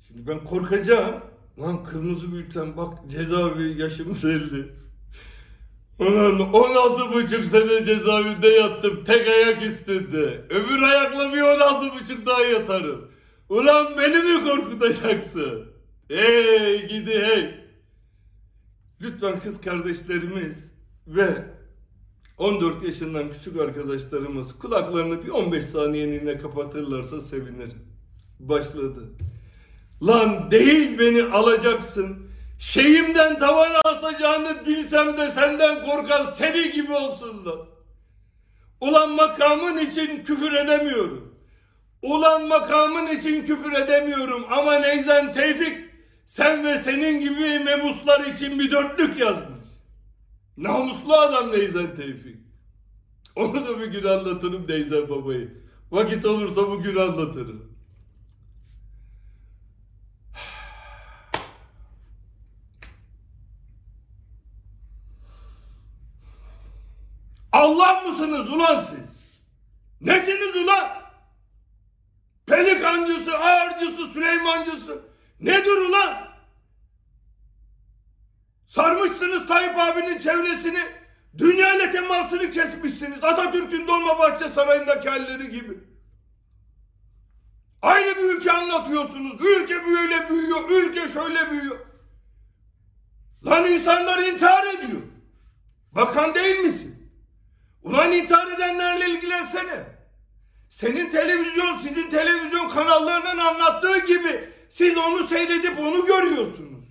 [0.07, 1.23] Şimdi ben korkacağım.
[1.59, 4.71] Lan kırmızı bülten bak cezaevi yaşımız 50.
[5.99, 10.45] Ulan 16 buçuk sene cezaevinde yattım tek ayak üstünde.
[10.49, 13.11] Öbür ayakla bir 16 buçuk daha yatarım.
[13.49, 15.65] Ulan beni mi korkutacaksın?
[16.07, 17.65] Hey gidi hey.
[19.01, 20.71] Lütfen kız kardeşlerimiz
[21.07, 21.45] ve
[22.37, 27.87] 14 yaşından küçük arkadaşlarımız kulaklarını bir 15 saniyeliğine kapatırlarsa sevinirim.
[28.39, 29.03] Başladı.
[30.01, 32.24] Lan değil beni alacaksın.
[32.59, 37.59] Şeyimden tavana asacağını bilsem de senden korkan seni gibi olsun lan.
[38.81, 41.35] Ulan makamın için küfür edemiyorum.
[42.01, 45.77] Ulan makamın için küfür edemiyorum ama Neyzen Tevfik
[46.25, 49.65] sen ve senin gibi memuslar için bir dörtlük yazmış.
[50.57, 52.37] Namuslu adam Neyzen Tevfik.
[53.35, 55.53] Onu da bir gün anlatırım Neyzen babayı.
[55.91, 57.74] Vakit olursa bugün anlatırım.
[67.65, 69.29] Allah mısınız ulan siz?
[70.01, 70.87] Nesiniz ulan?
[72.47, 75.01] Pelikancısı, ağırcısı, Süleymancısı.
[75.39, 76.17] Nedir ulan?
[78.67, 80.83] Sarmışsınız Tayyip abinin çevresini.
[81.37, 83.23] Dünya ile temasını kesmişsiniz.
[83.23, 85.77] Atatürk'ün Dolmabahçe Sarayı'ndaki halleri gibi.
[87.81, 89.45] Aynı bir ülke anlatıyorsunuz.
[89.45, 91.79] Ülke böyle büyüyor, ülke şöyle büyüyor.
[93.45, 95.01] Lan insanlar intihar ediyor.
[95.91, 97.04] Bakan değil misin?
[97.85, 99.83] Ulan intihar edenlerle ilgilensene.
[100.69, 106.85] Senin televizyon, sizin televizyon kanallarının anlattığı gibi siz onu seyredip onu görüyorsunuz.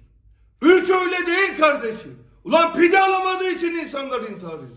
[0.62, 2.18] Ülke öyle değil kardeşim.
[2.44, 4.68] Ulan pide alamadığı için insanlar intihar ediyor.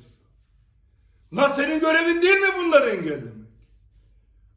[1.32, 3.48] Ulan senin görevin değil mi bunları engellemek?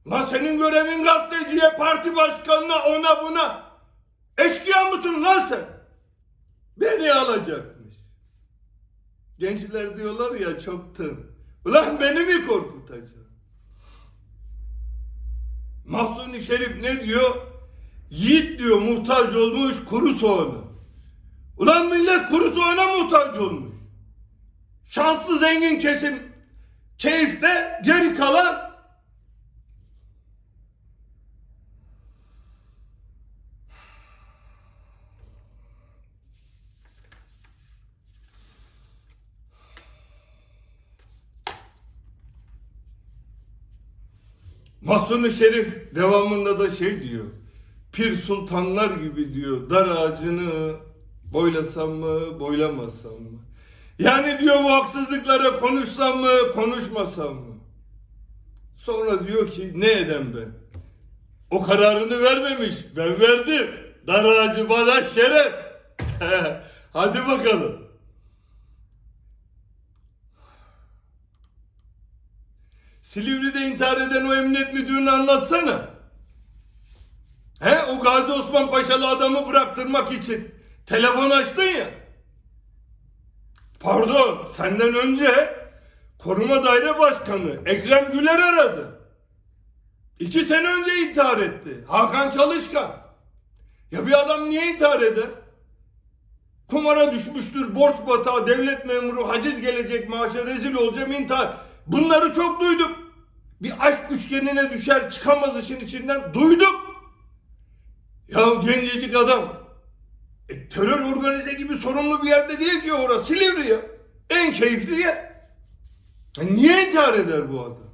[0.07, 3.63] Ulan senin görevin gazeteciye, parti başkanına, ona buna.
[4.39, 5.65] Eşkıya mısın lan sen?
[6.77, 7.95] Beni alacakmış.
[9.39, 11.30] Gençler diyorlar ya çoktan.
[11.65, 13.21] Ulan beni mi korkutacak?
[15.87, 17.37] Mahsuni Şerif ne diyor?
[18.11, 20.65] Yiğit diyor muhtaç olmuş kuru soğana.
[21.57, 23.75] Ulan millet kuru soğana muhtaç olmuş.
[24.87, 26.23] Şanslı zengin kesim
[26.99, 28.70] keyifte geri kalan
[44.91, 47.25] Mahsuni Şerif devamında da şey diyor.
[47.93, 49.71] Pir sultanlar gibi diyor.
[49.71, 50.75] Dar ağacını
[51.25, 53.39] boylasam mı, boylamasam mı?
[53.99, 57.57] Yani diyor bu haksızlıklara konuşsam mı, konuşmasam mı?
[58.77, 60.49] Sonra diyor ki ne edem ben?
[61.51, 62.77] O kararını vermemiş.
[62.97, 63.67] Ben verdim.
[64.07, 65.53] Dar ağacı bana şeref.
[66.93, 67.90] Hadi bakalım.
[73.11, 75.91] Silivri'de intihar eden o emniyet müdürünü anlatsana.
[77.61, 80.55] He o Gazi Osman Paşalı adamı bıraktırmak için
[80.87, 81.91] telefon açtın ya.
[83.81, 85.55] Pardon senden önce
[86.19, 89.01] koruma daire başkanı Ekrem Güler aradı.
[90.19, 91.85] İki sene önce intihar etti.
[91.89, 92.97] Hakan Çalışkan.
[93.91, 95.29] Ya bir adam niye intihar eder?
[96.71, 101.70] Kumara düşmüştür, borç batağı, devlet memuru, haciz gelecek maaşa rezil olacağım intihar.
[101.87, 102.91] Bunları çok duyduk.
[103.63, 106.91] Bir aşk üçgenine düşer çıkamaz işin içinden duyduk.
[108.29, 109.57] Ya gencecik adam.
[110.49, 113.27] E, terör organize gibi sorumlu bir yerde değil ki orası.
[113.27, 113.81] Silivri ya.
[114.31, 115.33] En keyifli yer.
[116.41, 117.91] E, niye intihar eder bu adam?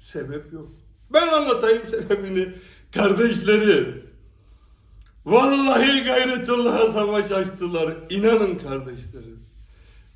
[0.00, 0.68] Sebep yok.
[1.12, 2.54] Ben anlatayım sebebini.
[2.94, 4.04] Kardeşleri.
[5.26, 7.94] Vallahi gayretullah'a savaş açtılar.
[8.10, 9.40] İnanın kardeşlerim.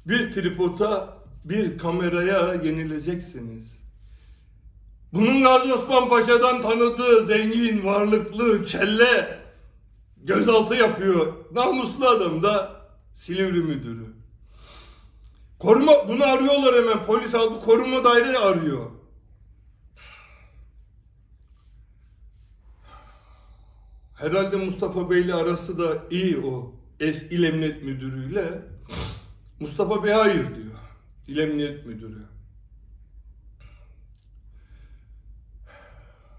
[0.07, 3.72] Bir tripoda bir kameraya yenileceksiniz.
[5.12, 9.38] Bunun Gazi Osman Paşa'dan tanıdığı zengin, varlıklı, kelle
[10.16, 11.33] gözaltı yapıyor.
[11.52, 12.83] Namuslu adam da
[13.14, 14.07] Silivri müdürü.
[15.59, 17.05] Koruma bunu arıyorlar hemen.
[17.05, 18.90] Polis aldı koruma daire arıyor.
[24.14, 26.74] Herhalde Mustafa Bey'le arası da iyi o.
[27.00, 28.62] Es İl Emniyet Müdürü'yle.
[29.61, 30.71] Mustafa Bey hayır diyor.
[31.33, 32.23] İl Emniyet Müdürü.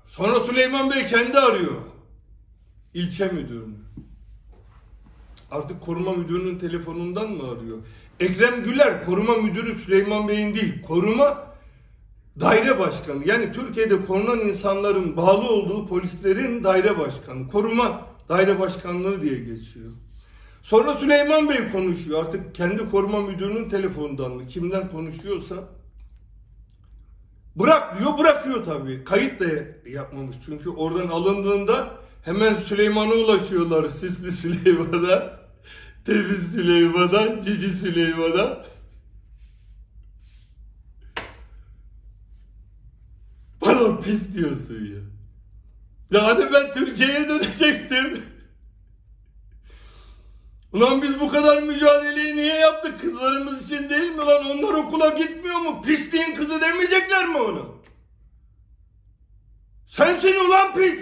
[0.08, 1.82] Sonra Süleyman Bey kendi arıyor.
[2.94, 3.76] İlçe müdürünü.
[5.52, 7.78] Artık koruma müdürünün telefonundan mı arıyor?
[8.20, 10.82] Ekrem Güler koruma müdürü Süleyman Bey'in değil.
[10.82, 11.48] Koruma
[12.40, 13.28] daire başkanı.
[13.28, 17.48] Yani Türkiye'de korunan insanların bağlı olduğu polislerin daire başkanı.
[17.48, 19.92] Koruma daire başkanlığı diye geçiyor.
[20.64, 22.26] Sonra Süleyman Bey konuşuyor.
[22.26, 24.48] Artık kendi koruma müdürünün telefonundan mı?
[24.48, 25.56] Kimden konuşuyorsa.
[27.56, 29.04] Bırak diyor bırakıyor tabii.
[29.04, 29.46] Kayıt da
[29.90, 30.36] yapmamış.
[30.46, 31.92] Çünkü oradan alındığında
[32.26, 33.90] hemen Süleyman'a ulaşıyorlar.
[33.90, 35.40] Sisli Süleyman'a.
[36.06, 37.42] Temiz Süleyman'a.
[37.42, 38.64] Cici Süleyman'a.
[43.62, 45.00] Bana pis diyorsun ya.
[46.12, 48.33] Ya hadi ben Türkiye'ye dönecektim.
[50.74, 53.02] Ulan biz bu kadar mücadeleyi niye yaptık?
[53.02, 54.46] Kızlarımız için değil mi lan?
[54.46, 55.82] Onlar okula gitmiyor mu?
[55.82, 57.76] Pisliğin kızı demeyecekler mi onu?
[59.88, 61.00] Sensin ulan pis.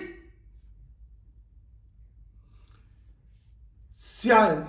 [3.95, 4.67] Sen,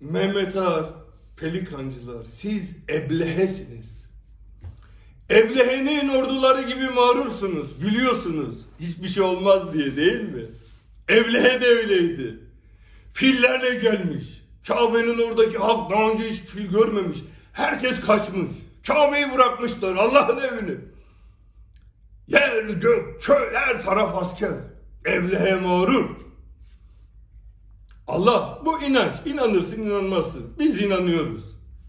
[0.00, 0.86] Mehmet Ağar,
[1.36, 4.04] Pelikancılar, siz eblehesiniz.
[5.30, 8.58] Eblehe'nin orduları gibi mağrursunuz, biliyorsunuz.
[8.80, 10.46] Hiçbir şey olmaz diye değil mi?
[11.08, 12.38] Eblehe de öyleydi.
[13.12, 14.43] Fillerle gelmiş.
[14.68, 17.18] Kabe'nin oradaki halk daha önce hiç fil görmemiş.
[17.52, 18.50] Herkes kaçmış.
[18.86, 20.76] Kabe'yi bırakmışlar Allah'ın evini.
[22.26, 24.52] Yer, gök, çöl, her taraf asker.
[25.04, 26.10] Evlehe mağrur.
[28.06, 29.16] Allah bu inanç.
[29.24, 30.52] İnanırsın inanmazsın.
[30.58, 31.42] Biz inanıyoruz.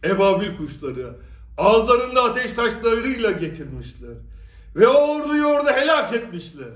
[0.04, 1.16] Ebabil kuşları.
[1.58, 4.16] Ağızlarında ateş taşlarıyla getirmişler.
[4.76, 6.74] Ve o orduyu orada helak etmişler.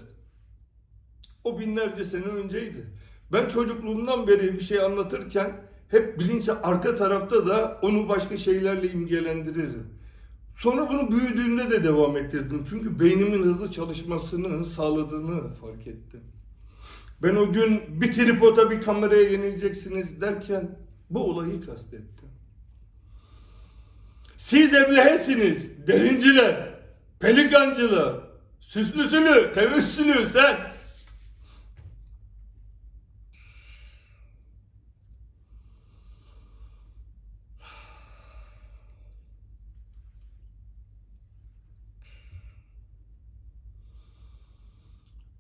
[1.43, 2.87] O binlerce sene önceydi.
[3.33, 9.87] Ben çocukluğumdan beri bir şey anlatırken hep bilinç arka tarafta da onu başka şeylerle imgelendiririm.
[10.55, 12.65] Sonra bunu büyüdüğümde de devam ettirdim.
[12.69, 16.21] Çünkü beynimin hızlı çalışmasını sağladığını fark ettim.
[17.23, 20.77] Ben o gün bir tripoda bir kameraya yenileceksiniz derken
[21.09, 22.29] bu olayı kastettim.
[24.37, 26.69] Siz evlehesiniz, derinciler,
[27.19, 28.15] pelikancılar,
[28.59, 30.57] süslüsülü, tevessülü sen.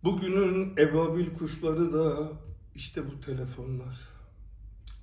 [0.03, 2.31] Bugünün ebabil kuşları da
[2.75, 3.99] işte bu telefonlar.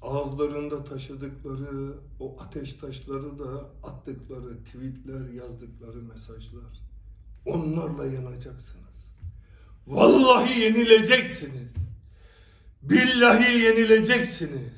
[0.03, 6.81] Ağızlarında taşıdıkları o ateş taşları da attıkları tweetler, yazdıkları mesajlar.
[7.47, 8.87] Onlarla yanacaksınız.
[9.87, 11.69] Vallahi yenileceksiniz.
[12.83, 14.73] Billahi yenileceksiniz.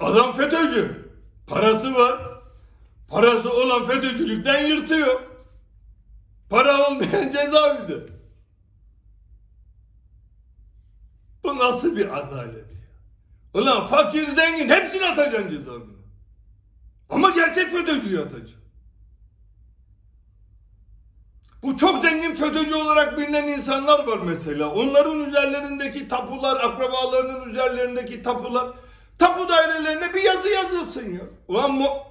[0.00, 1.10] Adam FETÖ'cü.
[1.46, 2.29] Parası var.
[3.10, 5.20] Parası olan FETÖ'cülükten yırtıyor.
[6.50, 8.12] Para olmayan cezaevinde.
[11.44, 12.80] Bu nasıl bir adalet ya?
[13.54, 16.00] Ulan fakir zengin hepsini atacaksın cezaevine.
[17.10, 18.60] Ama gerçek FETÖ'cüyü atacaksın.
[21.62, 24.70] Bu çok zengin FETÖ'cü olarak bilinen insanlar var mesela.
[24.70, 28.70] Onların üzerlerindeki tapular, akrabalarının üzerlerindeki tapular,
[29.18, 31.22] tapu dairelerine bir yazı yazılsın ya.
[31.48, 32.09] Ulan bu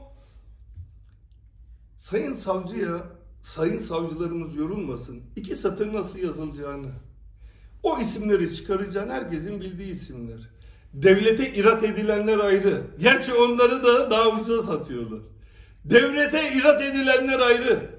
[1.99, 3.03] Sayın savcıya,
[3.41, 5.21] sayın savcılarımız yorulmasın.
[5.35, 6.91] İki satır nasıl yazılacağını.
[7.83, 10.49] O isimleri çıkaracağın herkesin bildiği isimler.
[10.93, 12.83] Devlete irat edilenler ayrı.
[12.99, 15.19] Gerçi onları da daha ucuza satıyorlar.
[15.85, 17.89] Devlete irat edilenler ayrı.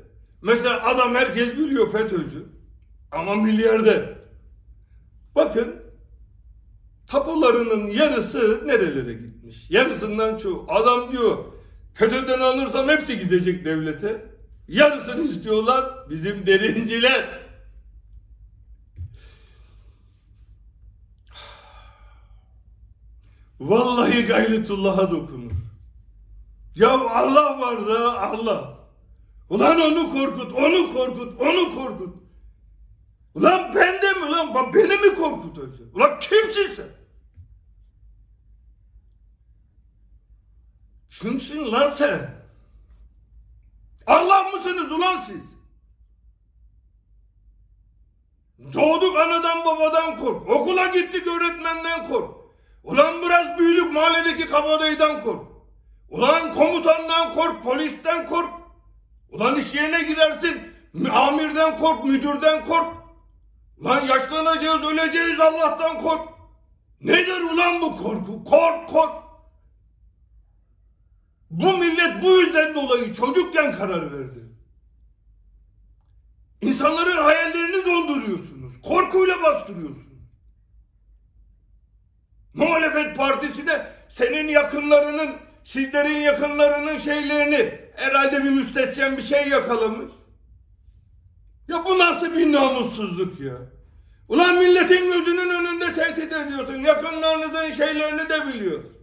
[0.42, 2.46] Mesela adam herkes biliyor FETÖ'cü.
[3.12, 4.14] Ama milyarder.
[5.34, 5.76] Bakın
[7.07, 9.70] tapularının yarısı nerelere gitmiş?
[9.70, 10.66] Yarısından çoğu.
[10.68, 11.38] Adam diyor
[12.01, 14.26] FETÖ'den alırsam hepsi gidecek devlete.
[14.68, 17.40] Yarısını istiyorlar bizim derinciler.
[23.61, 25.51] Vallahi gayretullah'a dokunur.
[26.74, 28.78] Ya Allah var da Allah.
[29.51, 32.16] Ulan onu korkut, onu korkut, onu korkut.
[33.34, 34.55] Ulan ben de mi lan?
[34.55, 35.90] Bak Beni mi korkutacaksın?
[35.94, 36.99] Ulan kimsin sen?
[41.20, 42.30] Kimsin lan sen?
[44.06, 45.42] Allah mısınız ulan siz?
[48.72, 50.50] Doğduk anadan babadan kork.
[50.50, 52.30] Okula gittik öğretmenden kork.
[52.84, 55.42] Ulan biraz büyüdük mahalledeki kabadayıdan kork.
[56.10, 58.50] Ulan komutandan kork, polisten kork.
[59.30, 60.74] Ulan iş yerine girersin,
[61.12, 62.94] amirden kork, müdürden kork.
[63.80, 66.28] Ulan yaşlanacağız, öleceğiz Allah'tan kork.
[67.00, 68.44] Nedir ulan bu korku?
[68.44, 69.19] Kork, kork.
[71.51, 74.40] Bu millet bu yüzden dolayı çocukken karar verdi.
[76.61, 78.80] İnsanların hayallerini donduruyorsunuz.
[78.82, 80.11] Korkuyla bastırıyorsunuz.
[82.55, 90.12] Muhalefet partisine senin yakınlarının, sizlerin yakınlarının şeylerini herhalde bir müstesyen bir şey yakalamış.
[91.68, 93.57] Ya bu nasıl bir namussuzluk ya?
[94.28, 96.74] Ulan milletin gözünün önünde tehdit ediyorsun.
[96.74, 98.99] Yakınlarınızın şeylerini de biliyorsun.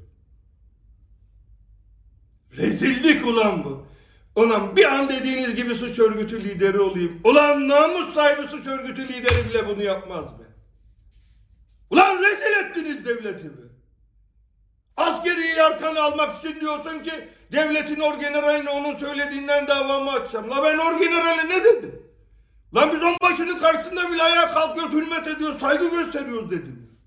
[2.58, 3.88] Rezillik ulan bu.
[4.36, 7.22] Ulan bir an dediğiniz gibi suç örgütü lideri olayım.
[7.24, 10.44] Ulan namus sahibi suç örgütü lideri bile bunu yapmaz be.
[11.90, 13.68] Ulan rezil ettiniz devletimi.
[14.98, 20.50] Askeri yarkanı almak için diyorsun ki devletin orgeneraline onun söylediğinden davamı açacağım.
[20.50, 22.02] La ben orgenerale ne dedim?
[22.76, 27.00] Lan biz onbaşının karşısında bile ayağa kalkıyoruz, hürmet ediyoruz, saygı gösteriyoruz dedim.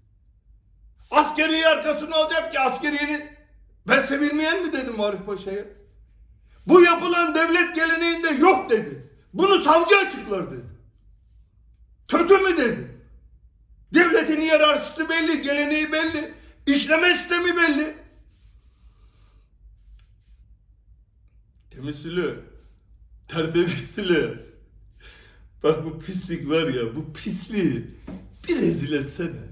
[1.11, 3.40] Askeri arkasını alacak ki askeriyenin
[3.89, 5.65] ben sevilmeyen mi dedim Arif Paşa'ya?
[6.67, 9.11] Bu yapılan devlet geleneğinde yok dedi.
[9.35, 10.67] Bunu savcı açıklar dedi.
[12.09, 12.91] Kötü mü dedi.
[13.95, 16.35] Devletin hiyerarşisi belli, geleneği belli,
[16.67, 17.97] işleme sistemi belli.
[21.71, 22.39] Temizli,
[23.29, 24.39] tertemizli.
[25.63, 27.87] Bak bu pislik var ya, bu pisliği
[28.49, 29.50] bir rezil etsene.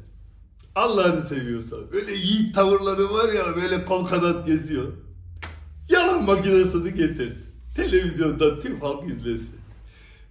[0.78, 1.78] Allah'ını seviyorsan.
[1.92, 4.92] Öyle yiğit tavırları var ya, böyle kol kanat geziyor.
[5.88, 7.32] Yalan makinesini getir.
[7.76, 9.60] Televizyonda tüm halk izlesin.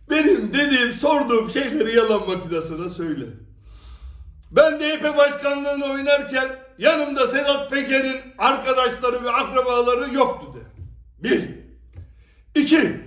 [0.10, 3.26] Benim dediğim, sorduğum şeyleri yalan makinesine söyle.
[4.52, 10.60] Ben DYP başkanlığını oynarken yanımda Sedat Peker'in arkadaşları ve akrabaları yoktu de.
[11.24, 11.50] Bir.
[12.62, 13.02] İki.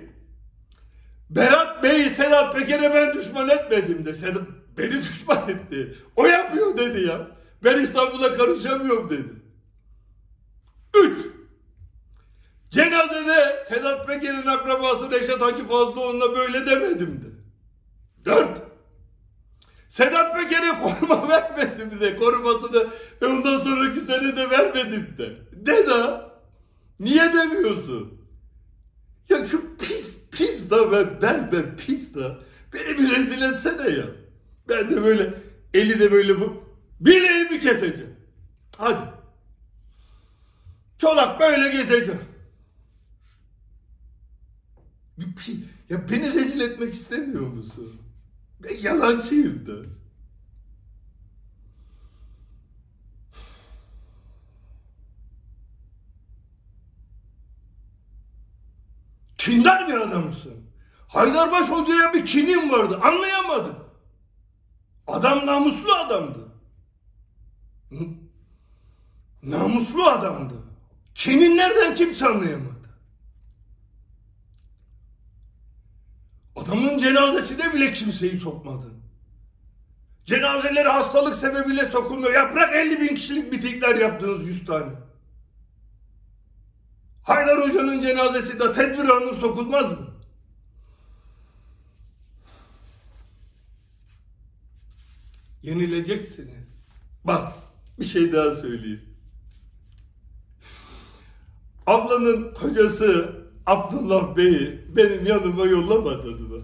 [1.30, 4.14] Berat Bey'i Sedat Peker'e ben düşman etmedim de.
[4.14, 4.43] Sedat
[4.82, 5.98] beni düşman etti.
[6.16, 7.28] O yapıyor dedi ya.
[7.64, 9.28] Ben İstanbul'a karışamıyorum dedi.
[11.02, 11.18] Üç.
[12.70, 17.40] Cenazede Sedat Peker'in akrabası Reşat Hacı Fazlıoğlu'na böyle demedim de.
[18.24, 18.62] Dört.
[19.88, 22.16] Sedat Peker'e koruma vermedim de.
[22.16, 22.86] Korumasını
[23.22, 25.36] ve ondan sonraki sene de vermedim de.
[25.52, 26.30] De da.
[27.00, 28.20] Niye demiyorsun?
[29.28, 32.38] Ya şu pis pis da ben ben ben pis da.
[32.74, 34.06] Beni bir rezil etsene ya.
[34.70, 35.42] Ben de böyle
[35.74, 36.64] eli de böyle bu.
[37.00, 38.16] Bileğimi keseceğim.
[38.76, 39.10] Hadi.
[40.98, 42.20] Çolak böyle gezeceğim.
[45.18, 47.92] Bir pi- Ya beni rezil etmek istemiyor musun?
[48.62, 49.72] Ben yalancıyım da.
[59.38, 60.54] Kindar bir adamsın.
[61.08, 62.98] Haydarbaş Hoca'ya bir kinin vardı.
[63.02, 63.76] Anlayamadım.
[65.12, 66.38] Adam namuslu adamdı.
[67.90, 67.98] Hı?
[69.42, 70.54] Namuslu adamdı.
[71.14, 72.70] Kinin nereden kimse anlayamadı.
[76.56, 79.00] Adamın cenazesine bile kimseyi sokmadın.
[80.26, 82.34] Cenazeleri hastalık sebebiyle sokulmuyor.
[82.34, 84.92] Yaprak 50 bin kişilik mitingler yaptınız 100 tane.
[87.22, 90.09] Haydar Hoca'nın cenazesi de tedbir alınıp sokulmaz mı?
[95.62, 96.68] Yenileceksiniz.
[97.24, 97.52] Bak
[98.00, 99.00] bir şey daha söyleyeyim.
[101.86, 103.36] Ablanın kocası
[103.66, 106.61] Abdullah Bey'i benim yanıma yollamadın mı?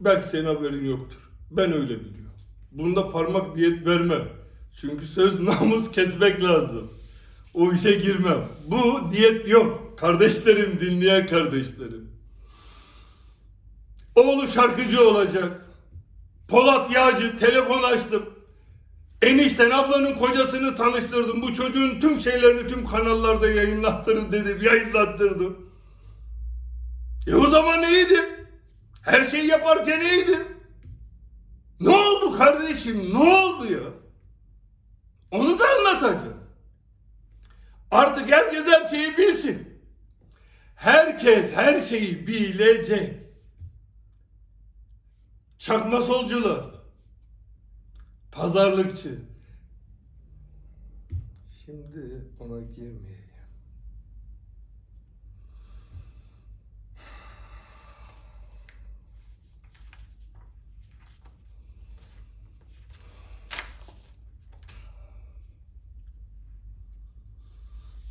[0.00, 1.30] Belki senin haberin yoktur.
[1.50, 2.32] Ben öyle biliyorum.
[2.72, 4.28] Bunda parmak diyet vermem.
[4.80, 6.90] Çünkü söz namus kesmek lazım.
[7.54, 8.48] O işe girmem.
[8.66, 9.98] Bu diyet yok.
[9.98, 12.10] Kardeşlerim, dinleyen kardeşlerim.
[14.14, 15.66] Oğlu şarkıcı olacak.
[16.52, 18.30] Polat Yağcı telefon açtım.
[19.22, 21.42] Enişten ablanın kocasını tanıştırdım.
[21.42, 24.58] Bu çocuğun tüm şeylerini tüm kanallarda yayınlattırın dedim.
[24.62, 25.72] Yayınlattırdım.
[27.26, 28.24] E o zaman iyiydim.
[29.02, 30.40] Her şeyi yaparken iyiydim.
[31.80, 33.14] Ne oldu kardeşim?
[33.14, 33.90] Ne oldu ya?
[35.30, 36.36] Onu da anlatacağım.
[37.90, 39.80] Artık herkes her şeyi bilsin.
[40.76, 43.21] Herkes her şeyi bilecek.
[45.62, 46.64] Çakma solcular.
[48.32, 49.18] Pazarlıkçı.
[51.64, 53.22] Şimdi ona girmeyeyim.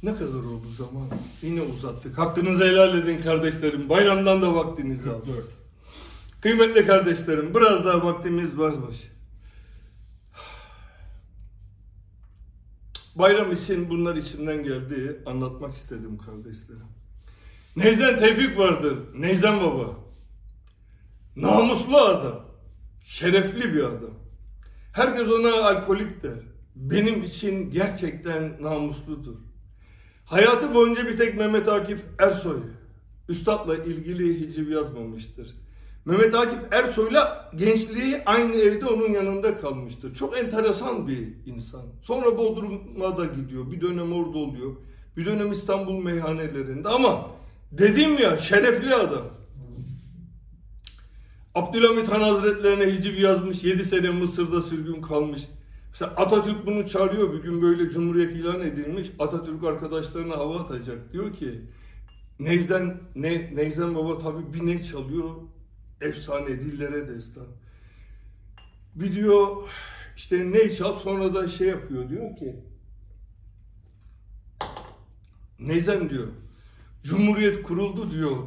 [0.04, 1.08] Ne kadar oldu zaman?
[1.42, 2.18] Yine uzattık.
[2.18, 3.90] Hakkınızı helal edin kardeşlerim.
[3.90, 5.61] Bayramdan da vaktinizi aldık.
[6.42, 9.12] Kıymetli kardeşlerim, biraz daha vaktimiz varmış.
[13.16, 15.22] Bayram için bunlar içimden geldi.
[15.26, 16.88] Anlatmak istedim kardeşlerim.
[17.76, 18.98] Neyzen Tevfik vardır.
[19.16, 19.98] Neyzen Baba.
[21.36, 22.46] Namuslu adam.
[23.04, 24.14] Şerefli bir adam.
[24.94, 26.40] Herkes ona alkolik der.
[26.76, 29.36] Benim için gerçekten namusludur.
[30.26, 32.60] Hayatı boyunca bir tek Mehmet Akif Ersoy
[33.30, 35.56] Üstad'la ilgili hiciv yazmamıştır.
[36.06, 40.16] Mehmet Akif Ersoy'la gençliği aynı evde onun yanında kalmıştır.
[40.16, 41.82] Çok enteresan bir insan.
[42.02, 43.72] Sonra Bodrum'a da gidiyor.
[43.72, 44.72] Bir dönem orada oluyor.
[45.18, 47.28] Bir dönem İstanbul meyhanelerinde ama
[47.72, 49.24] dedim ya şerefli adam.
[51.56, 53.64] Abdülhamit Han Hazretlerine hiciv yazmış.
[53.64, 55.42] 7 sene Mısır'da sürgün kalmış.
[55.92, 57.34] Mesela Atatürk bunu çağırıyor.
[57.34, 59.08] Bir gün böyle Cumhuriyet ilan edilmiş.
[59.20, 61.14] Atatürk arkadaşlarına hava atacak.
[61.14, 61.62] Diyor ki
[62.40, 65.30] Neyzen, ne, Neyzen Baba tabii bir ne çalıyor.
[66.02, 67.48] Efsane dillere destan.
[68.96, 69.58] Bir diyor
[70.18, 72.56] işte ne çal sonra da şey yapıyor diyor ki
[75.60, 76.28] Neyzen diyor.
[77.04, 78.38] Cumhuriyet kuruldu diyor.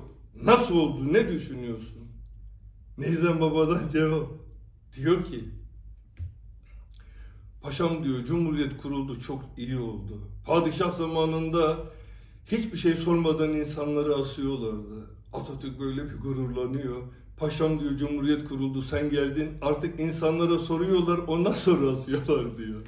[0.42, 1.12] Nasıl oldu?
[1.12, 2.08] Ne düşünüyorsun?
[2.98, 4.28] Neyzen babadan cevap.
[4.96, 5.44] Diyor ki
[7.62, 10.20] Paşam diyor Cumhuriyet kuruldu çok iyi oldu.
[10.46, 11.78] Padişah zamanında
[12.46, 15.10] hiçbir şey sormadan insanları asıyorlardı.
[15.32, 17.02] Atatürk böyle bir gururlanıyor.
[17.36, 22.86] Paşam diyor Cumhuriyet kuruldu sen geldin artık insanlara soruyorlar ondan sonra asıyorlar diyor.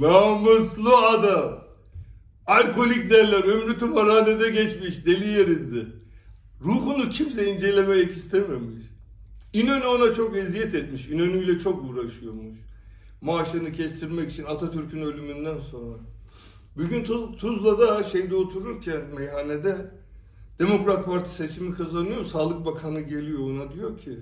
[0.00, 1.64] Namuslu adam.
[2.46, 5.86] Alkolik derler ömrü tımarhanede geçmiş deli yerinde.
[6.60, 8.84] Ruhunu kimse incelemek istememiş.
[9.52, 11.08] İnönü ona çok eziyet etmiş.
[11.08, 12.58] İnönü ile çok uğraşıyormuş.
[13.20, 15.98] Maaşını kestirmek için Atatürk'ün ölümünden sonra.
[16.76, 19.90] Bugün Tuz, Tuzla'da şeyde otururken meyhanede
[20.60, 22.24] Demokrat Parti seçimi kazanıyor.
[22.24, 24.18] Sağlık Bakanı geliyor ona diyor ki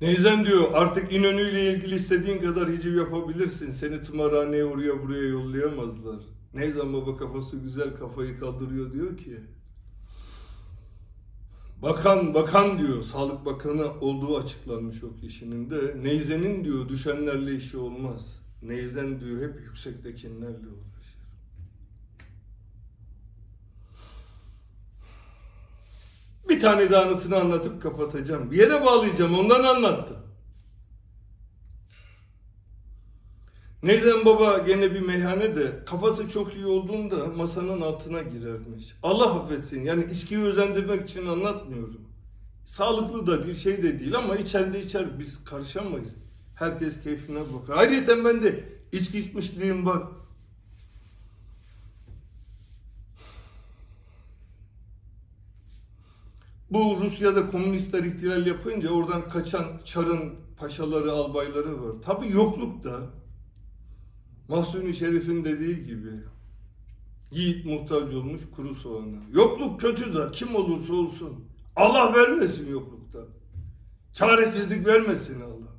[0.00, 3.70] Neyzen diyor artık İnönü ile ilgili istediğin kadar hiciv yapabilirsin.
[3.70, 6.20] Seni tımarhaneye oraya buraya yollayamazlar.
[6.54, 9.40] Neyzen baba kafası güzel kafayı kaldırıyor diyor ki
[11.82, 18.40] Bakan bakan diyor Sağlık Bakanı olduğu açıklanmış o kişinin de Neyzen'in diyor düşenlerle işi olmaz.
[18.62, 20.93] Neyzen diyor hep yüksektekilerle uğraşır.
[26.54, 28.50] Bir tane daha anısını anlatıp kapatacağım.
[28.50, 30.16] Bir yere bağlayacağım ondan anlattım.
[33.82, 38.96] Neyzen baba gene bir meyhanede kafası çok iyi olduğunda masanın altına girermiş.
[39.02, 42.00] Allah affetsin yani içkiyi özendirmek için anlatmıyorum.
[42.66, 46.14] Sağlıklı da değil şey de değil ama içen de içer biz karışamayız.
[46.54, 47.76] Herkes keyfine bakar.
[47.76, 50.02] Ayrıca ben de içki içmişliğim var.
[56.74, 61.92] Bu Rusya'da komünistler ihtilal yapınca oradan kaçan Çar'ın paşaları, albayları var.
[62.04, 63.00] Tabi yoklukta
[64.48, 66.10] Mahsuni Şerif'in dediği gibi
[67.30, 69.16] yiğit muhtaç olmuş kuru soğana.
[69.32, 71.44] Yokluk kötü de kim olursa olsun
[71.76, 73.18] Allah vermesin yoklukta.
[74.14, 75.74] Çaresizlik vermesin Allah.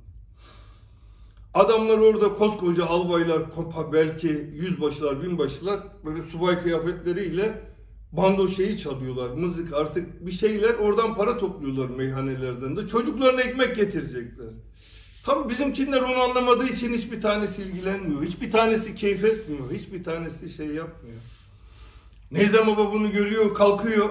[1.54, 7.75] Adamlar orada koskoca albaylar, kopa belki yüzbaşılar, binbaşılar böyle subay kıyafetleriyle
[8.18, 9.30] bando şeyi çalıyorlar.
[9.30, 12.88] Mızık artık bir şeyler oradan para topluyorlar meyhanelerden de.
[12.88, 14.48] Çocuklarına ekmek getirecekler.
[15.26, 18.24] Tabii bizimkiler onu anlamadığı için hiçbir tanesi ilgilenmiyor.
[18.24, 19.72] Hiçbir tanesi keyif etmiyor.
[19.72, 21.18] Hiçbir tanesi şey yapmıyor.
[22.32, 24.10] Neyzen baba bunu görüyor, kalkıyor.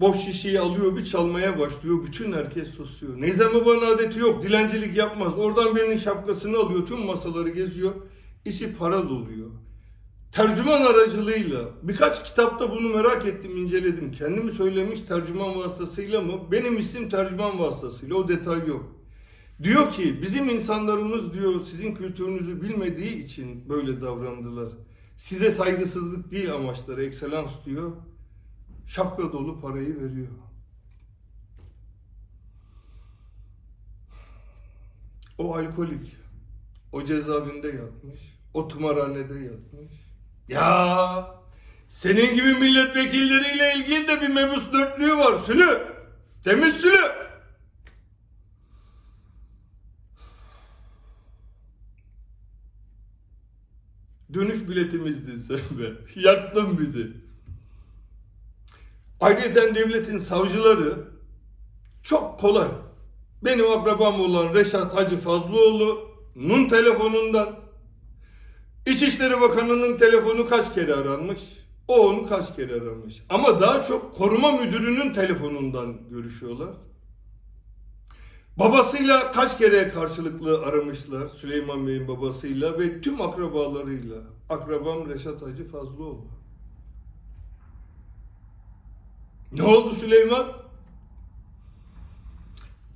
[0.00, 1.98] Boş şişeyi alıyor, bir çalmaya başlıyor.
[2.06, 3.20] Bütün herkes susuyor.
[3.20, 4.42] Neyzen babanın adeti yok.
[4.42, 5.32] Dilencilik yapmaz.
[5.38, 6.86] Oradan birinin şapkasını alıyor.
[6.86, 7.92] Tüm masaları geziyor.
[8.44, 9.50] İçi para doluyor.
[10.32, 14.12] Tercüman aracılığıyla birkaç kitapta bunu merak ettim, inceledim.
[14.12, 16.52] Kendimi söylemiş tercüman vasıtasıyla mı?
[16.52, 18.16] Benim isim tercüman vasıtasıyla.
[18.16, 18.98] O detay yok.
[19.62, 24.72] Diyor ki bizim insanlarımız diyor sizin kültürünüzü bilmediği için böyle davrandılar.
[25.16, 27.92] Size saygısızlık değil amaçları ekselans diyor.
[28.86, 30.28] Şapka dolu parayı veriyor.
[35.38, 36.16] O alkolik.
[36.92, 38.20] O cezaevinde yatmış.
[38.54, 40.07] O tımarhanede yatmış.
[40.48, 41.38] Ya
[41.88, 45.38] senin gibi milletvekilleriyle ilgili de bir mebus dörtlüğü var.
[45.38, 45.82] Sülü.
[46.44, 47.28] Temiz sülü.
[54.34, 55.92] Dönüş biletimizdin sen be.
[56.20, 57.12] Yaktın bizi.
[59.20, 61.08] Ayrıca devletin savcıları
[62.02, 62.68] çok kolay.
[63.42, 67.67] Benim akrabam olan Reşat Hacı Fazlıoğlu'nun telefonundan
[68.88, 71.38] İçişleri Bakanı'nın telefonu kaç kere aranmış?
[71.88, 73.22] O onu kaç kere aramış.
[73.28, 76.74] Ama daha çok koruma müdürünün telefonundan görüşüyorlar.
[78.56, 84.16] Babasıyla kaç kere karşılıklı aramışlar Süleyman Bey'in babasıyla ve tüm akrabalarıyla.
[84.48, 86.24] Akrabam Reşat Hacı Fazlıoğlu.
[89.52, 90.52] Ne oldu Süleyman?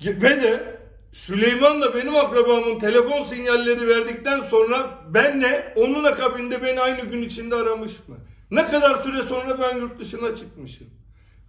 [0.05, 0.72] Ve de
[1.13, 7.93] Süleyman'la benim akrabamın telefon sinyalleri verdikten sonra benle onun akabinde beni aynı gün içinde aramış
[8.09, 8.17] mı?
[8.51, 10.87] Ne kadar süre sonra ben yurt dışına çıkmışım.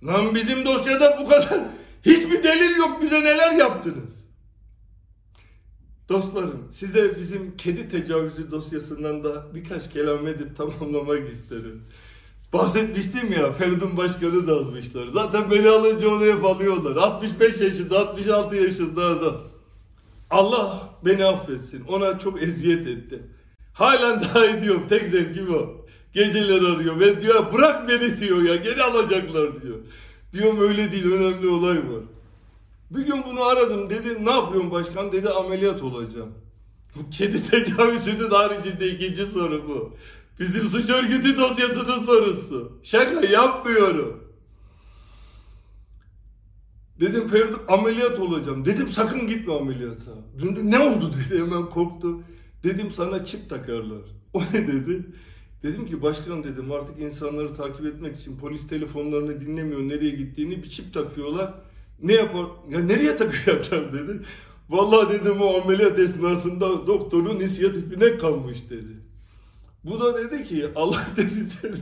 [0.04, 1.60] Lan bizim dosyada bu kadar
[2.06, 4.24] hiçbir delil yok bize neler yaptınız.
[6.10, 11.84] Dostlarım size bizim kedi tecavüzü dosyasından da birkaç kelam edip tamamlamak isterim.
[12.54, 15.08] Bahsetmiştim ya Feridun Başkanı da almışlar.
[15.08, 16.96] Zaten beni alınca onu hep alıyorlar.
[16.96, 19.53] 65 yaşında 66 yaşında adam.
[20.34, 21.86] Allah beni affetsin.
[21.88, 23.24] Ona çok eziyet etti.
[23.74, 24.86] Halen daha ediyorum.
[24.90, 25.86] Tek zevkim o.
[26.14, 29.78] Geceler arıyor ve diyor bırak beni diyor ya geri alacaklar diyor.
[30.34, 32.04] Diyorum öyle değil önemli olay var.
[32.92, 36.32] Bir gün bunu aradım dedi ne yapıyorsun başkan dedi ameliyat olacağım.
[36.96, 39.94] Bu kedi tecavüzünün haricinde ikinci soru bu.
[40.40, 42.80] Bizim suç örgütü dosyasının sorusu.
[42.84, 44.23] Şaka yapmıyorum.
[47.00, 48.66] Dedim Ferdi ameliyat olacağım.
[48.66, 50.12] Dedim sakın gitme ameliyata.
[50.40, 52.20] Dün ne oldu dedi hemen korktu.
[52.64, 54.02] Dedim sana çip takarlar.
[54.34, 55.06] O ne dedi?
[55.64, 60.70] Dedim ki başkan dedim artık insanları takip etmek için polis telefonlarını dinlemiyor nereye gittiğini bir
[60.70, 61.54] çip takıyorlar.
[62.02, 62.46] Ne yapar?
[62.70, 64.22] Ya nereye takacaklar dedi.
[64.70, 68.98] Vallahi dedim o ameliyat esnasında doktorun inisiyatifine kalmış dedi.
[69.84, 71.74] Bu da dedi ki Allah dedi seni.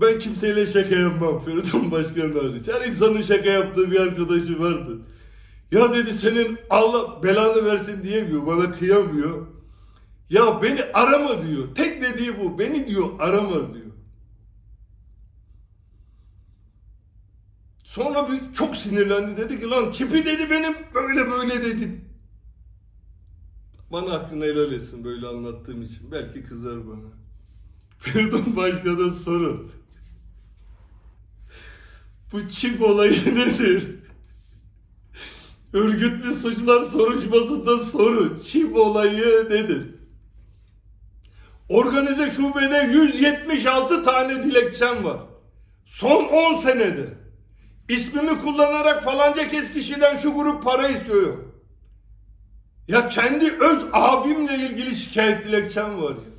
[0.00, 2.68] Ben kimseyle şaka yapmam Feridun Başkan hariç.
[2.68, 4.98] Her insanın şaka yaptığı bir arkadaşı vardır.
[5.70, 8.46] Ya dedi senin Allah belanı versin diyemiyor.
[8.46, 9.46] Bana kıyamıyor.
[10.30, 11.74] Ya beni arama diyor.
[11.74, 12.58] Tek dediği bu.
[12.58, 13.90] Beni diyor arama diyor.
[17.84, 19.36] Sonra bir çok sinirlendi.
[19.36, 22.00] Dedi ki lan çipi dedi benim böyle böyle dedi.
[23.92, 26.12] Bana hakkını helal etsin böyle anlattığım için.
[26.12, 27.10] Belki kızar bana.
[27.98, 29.70] Feridun Başkan'a sorun.
[32.32, 33.86] Bu çip olayı nedir?
[35.72, 38.40] Örgütlü suçlar soruşturmasında sorun.
[38.44, 39.86] Çip olayı nedir?
[41.68, 45.20] Organize şubede 176 tane dilekçem var.
[45.86, 47.14] Son 10 senede.
[47.88, 51.36] İsmimi kullanarak falanca kes kişiden şu grup para istiyor.
[52.88, 56.30] Ya kendi öz abimle ilgili şikayet dilekçem var ya.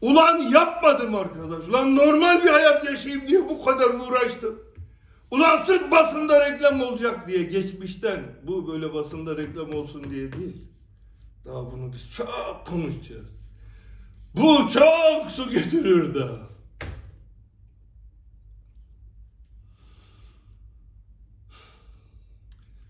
[0.00, 1.68] Ulan yapmadım arkadaş.
[1.68, 4.60] Ulan normal bir hayat yaşayayım diye bu kadar uğraştım.
[5.34, 10.64] Ulan sırf basında reklam olacak diye geçmişten bu böyle basında reklam olsun diye değil.
[11.44, 13.26] Daha bunu biz çok konuşacağız.
[14.34, 16.48] Bu çok su götürür daha.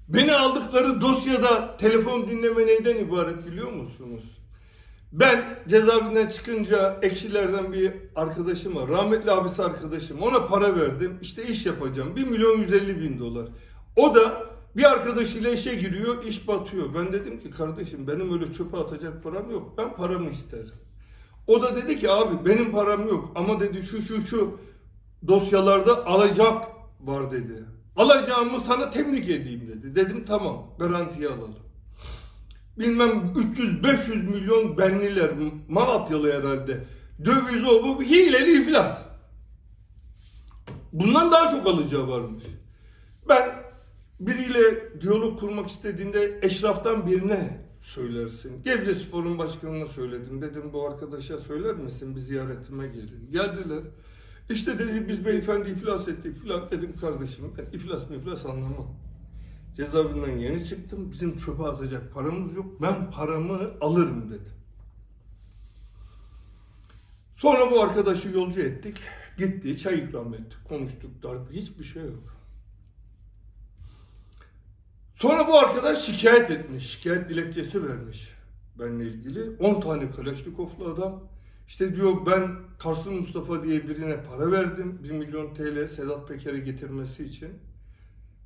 [0.08, 4.24] Beni aldıkları dosyada telefon dinleme neyden ibaret biliyor musunuz?
[5.14, 8.88] Ben cezaevinden çıkınca ekşilerden bir arkadaşım var.
[8.88, 10.22] Rahmetli abisi arkadaşım.
[10.22, 11.18] Ona para verdim.
[11.22, 12.16] İşte iş yapacağım.
[12.16, 13.46] 1 milyon 150 bin dolar.
[13.96, 14.46] O da
[14.76, 16.24] bir arkadaşıyla işe giriyor.
[16.24, 16.94] iş batıyor.
[16.94, 19.74] Ben dedim ki kardeşim benim öyle çöpe atacak param yok.
[19.78, 20.74] Ben paramı isterim.
[21.46, 23.32] O da dedi ki abi benim param yok.
[23.34, 24.58] Ama dedi şu şu şu
[25.28, 26.64] dosyalarda alacak
[27.00, 27.64] var dedi.
[27.96, 29.94] Alacağımı sana temlik edeyim dedi.
[29.94, 31.64] Dedim tamam garantiye alalım
[32.78, 35.30] bilmem 300-500 milyon benliler
[35.68, 36.84] Malatyalı herhalde.
[37.24, 38.98] Döviz o bu hileli iflas.
[40.92, 42.44] Bundan daha çok alacağı varmış.
[43.28, 43.64] Ben
[44.20, 48.62] biriyle diyalog kurmak istediğinde eşraftan birine söylersin.
[48.62, 50.42] Gebze Spor'un başkanına söyledim.
[50.42, 53.28] Dedim bu arkadaşa söyler misin bir ziyaretime gelin.
[53.30, 53.82] Geldiler.
[54.50, 58.96] İşte dedi biz beyefendi iflas ettik filan dedim kardeşim ben iflas mı iflas anlamam.
[59.76, 61.12] Cezaevinden yeni çıktım.
[61.12, 62.82] Bizim çöpe atacak paramız yok.
[62.82, 64.50] Ben paramı alırım dedi.
[67.36, 68.96] Sonra bu arkadaşı yolcu ettik.
[69.38, 72.36] Gitti, çay ikram ettik, konuştuk, darbe, hiçbir şey yok.
[75.14, 78.34] Sonra bu arkadaş şikayet etmiş, şikayet dilekçesi vermiş
[78.78, 79.56] benimle ilgili.
[79.58, 81.22] 10 tane Kalaşnikovlu adam.
[81.68, 84.98] İşte diyor ben Karsın Mustafa diye birine para verdim.
[85.02, 87.52] 1 milyon TL Sedat Peker'e getirmesi için.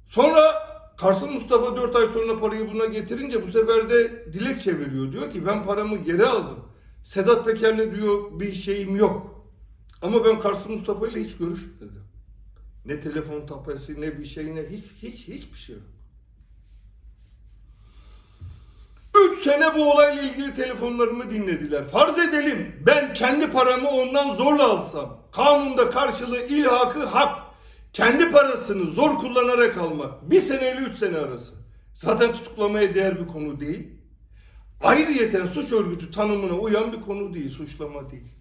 [0.06, 0.54] Sonra
[1.00, 5.12] Karsın Mustafa 4 ay sonra parayı buna getirince bu sefer de dilekçe veriyor.
[5.12, 6.58] Diyor ki ben paramı geri aldım.
[7.04, 9.44] Sedat Peker'le diyor bir şeyim yok.
[10.02, 12.04] Ama ben Karsın Mustafa ile hiç görüşmedim.
[12.84, 15.84] Ne telefon tapesi ne bir şey ne hiç hiç hiçbir şey yok.
[19.32, 21.88] 3 sene bu olayla ilgili telefonlarımı dinlediler.
[21.88, 25.20] Farz edelim ben kendi paramı ondan zorla alsam.
[25.32, 27.47] Kanunda karşılığı ilhakı hak.
[27.92, 31.52] Kendi parasını zor kullanarak almak bir seneyle üç sene arası.
[31.94, 33.88] Zaten tutuklamaya değer bir konu değil.
[34.82, 38.34] Ayrıyeten suç örgütü tanımına uyan bir konu değil, suçlama değil.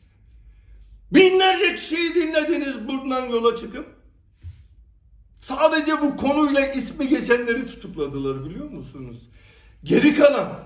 [1.12, 3.86] Binlerce kişiyi dinlediniz buradan yola çıkıp.
[5.40, 9.30] Sadece bu konuyla ismi geçenleri tutukladılar biliyor musunuz?
[9.84, 10.64] Geri kalan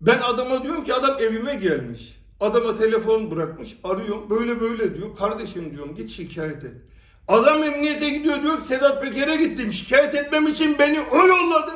[0.00, 2.18] ben adama diyorum ki adam evime gelmiş.
[2.40, 5.16] Adama telefon bırakmış arıyorum böyle böyle diyor.
[5.16, 6.74] Kardeşim diyorum git şikayet et.
[7.28, 11.72] Adam emniyete gidiyor diyor ki Sedat Peker'e gittim şikayet etmem için beni o yolladı.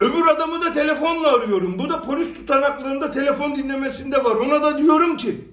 [0.00, 1.78] Öbür adamı da telefonla arıyorum.
[1.78, 4.34] Bu da polis tutanaklarında telefon dinlemesinde var.
[4.34, 5.48] Ona da diyorum ki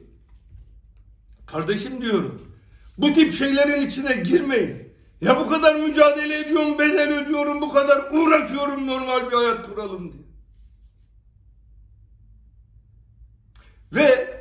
[1.47, 2.49] kardeşim diyorum
[2.97, 4.89] bu tip şeylerin içine girmeyin.
[5.21, 10.23] Ya bu kadar mücadele ediyorum, bedel ödüyorum, bu kadar uğraşıyorum normal bir hayat kuralım diye.
[13.93, 14.38] Ve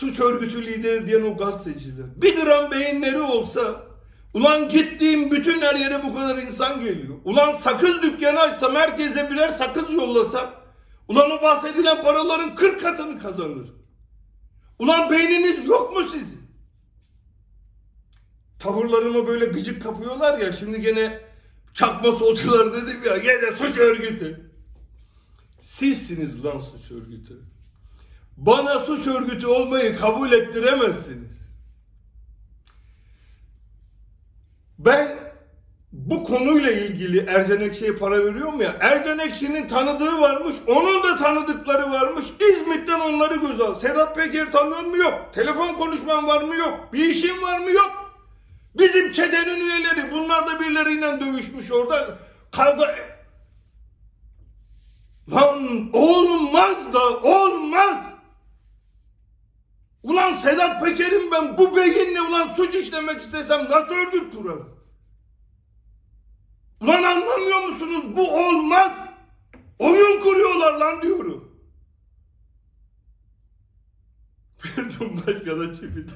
[0.00, 2.06] suç örgütü lideri diyen o gazeteciler.
[2.16, 3.90] Bir gram beyinleri olsa
[4.34, 7.16] Ulan gittiğim bütün her yere bu kadar insan geliyor.
[7.24, 10.54] Ulan sakız dükkanı açsam herkese birer sakız yollasam.
[11.08, 13.68] Ulan o bahsedilen paraların 40 katını kazanır.
[14.78, 16.40] Ulan beyniniz yok mu sizin?
[18.58, 21.20] Tavırlarıma böyle gıcık kapıyorlar ya şimdi gene
[21.74, 24.50] çakma solcular dedim ya gene suç örgütü.
[25.60, 27.49] Sizsiniz lan suç örgütü.
[28.40, 31.30] Bana suç örgütü olmayı kabul ettiremezsiniz.
[34.78, 35.18] Ben
[35.92, 38.76] bu konuyla ilgili Ercan Ekşi'ye para veriyorum ya.
[38.80, 40.56] Ercan Ekşi'nin tanıdığı varmış.
[40.66, 42.26] Onun da tanıdıkları varmış.
[42.50, 43.74] İzmit'ten onları göz al.
[43.74, 44.96] Sedat Peker tanıyor mu?
[44.96, 45.30] Yok.
[45.34, 46.56] Telefon konuşman var mı?
[46.56, 46.88] Yok.
[46.92, 47.70] Bir işin var mı?
[47.70, 48.14] Yok.
[48.74, 50.12] Bizim çetenin üyeleri.
[50.12, 52.06] Bunlar da birileriyle dövüşmüş orada.
[52.52, 52.94] Kavga...
[55.32, 58.09] Lan olmaz da olmaz.
[60.02, 64.80] Ulan Sedat Peker'im ben bu beyinle ulan suç işlemek istesem nasıl kurarım?
[66.80, 68.04] Ulan anlamıyor musunuz?
[68.16, 68.92] Bu olmaz.
[69.78, 71.50] Oyun kuruyorlar lan diyorum.
[74.58, 76.14] Feridun Başkan'a çividen.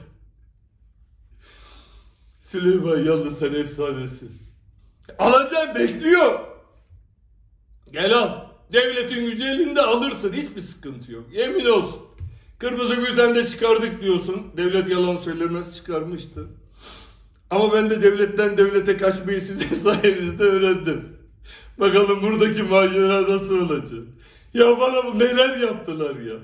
[2.41, 4.43] Süleyman yalnız sen efsanesin.
[5.19, 6.41] Alacağım bekliyor.
[7.93, 8.47] Gel al.
[8.73, 10.33] Devletin gücü elinde alırsın.
[10.33, 11.25] Hiçbir sıkıntı yok.
[11.33, 12.14] Yemin olsun.
[12.65, 14.43] Kırmızı bülten de çıkardık diyorsun.
[14.57, 16.47] Devlet yalan söylemez çıkarmıştı.
[17.51, 21.09] Ama ben de devletten devlete kaçmayı sizin sayenizde öğrendim.
[21.79, 24.03] Bakalım buradaki macera nasıl olacak?
[24.55, 26.35] Ya bana bu neler yaptılar ya?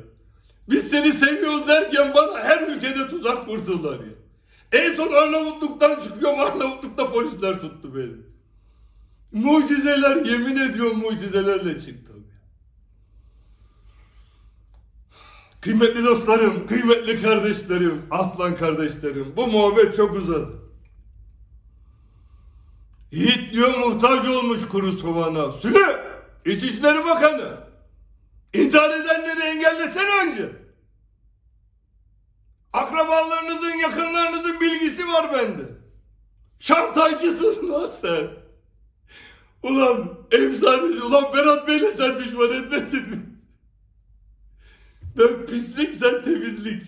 [0.71, 4.14] Biz seni seviyoruz derken bana her ülkede tuzak kurdular ya.
[4.73, 8.16] En son Arnavutluk'tan çıkıyorum Arnavutluk'ta polisler tuttu beni.
[9.33, 12.10] Mucizeler yemin ediyorum mucizelerle çıktım.
[15.61, 20.49] Kıymetli dostlarım, kıymetli kardeşlerim, aslan kardeşlerim bu muhabbet çok uzadı.
[23.13, 25.53] Yiğit diyor muhtaç olmuş kuru soğana.
[25.53, 26.01] Sülü,
[26.45, 27.57] İçişleri Bakanı.
[28.55, 30.53] İntihar edenleri engellesene önce.
[32.73, 35.63] Akrabalarınızın, yakınlarınızın bilgisi var bende.
[36.61, 38.29] Şantajcısın lan sen.
[39.63, 43.30] Ulan efsanesi, ulan Berat Bey'le sen düşman etmesin mi?
[45.19, 46.83] Ben pislik sen temizlik.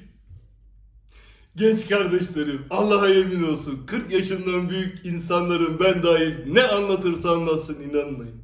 [1.57, 8.43] Genç kardeşlerim Allah'a yemin olsun 40 yaşından büyük insanların ben dahil ne anlatırsa anlatsın inanmayın.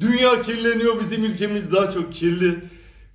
[0.00, 2.54] Dünya kirleniyor bizim ülkemiz daha çok kirli.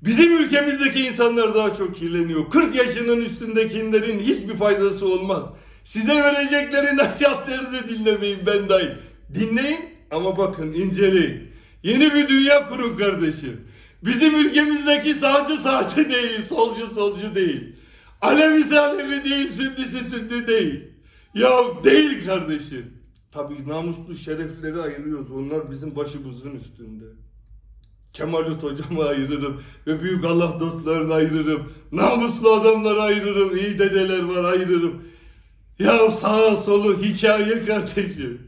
[0.02, 2.50] Bizim ülkemizdeki insanlar daha çok kirleniyor.
[2.50, 5.44] 40 yaşının üstündekilerin hiçbir faydası olmaz.
[5.84, 8.92] Size verecekleri nasihatleri de dinlemeyin ben dahil.
[9.34, 9.80] Dinleyin
[10.12, 11.44] ama bakın inceleyin.
[11.84, 13.67] Yeni bir dünya kurun kardeşim.
[14.06, 17.76] Bizim ülkemizdeki sağcı sağcı değil, solcu solcu değil.
[18.22, 20.84] Alevisi Alevi değil, Sünnisi Sünni değil.
[21.34, 21.52] Ya
[21.84, 22.86] değil kardeşim.
[23.32, 25.32] Tabii namuslu şerefleri ayırıyoruz.
[25.32, 27.06] Onlar bizim başımızın üstünde.
[28.14, 31.74] Kemalut hocamı ayırırım ve büyük Allah dostlarını ayırırım.
[31.92, 33.58] Namuslu adamları ayırırım.
[33.58, 35.04] iyi dedeler var ayırırım.
[35.80, 38.42] Ya sağa solu hikaye kardeşim.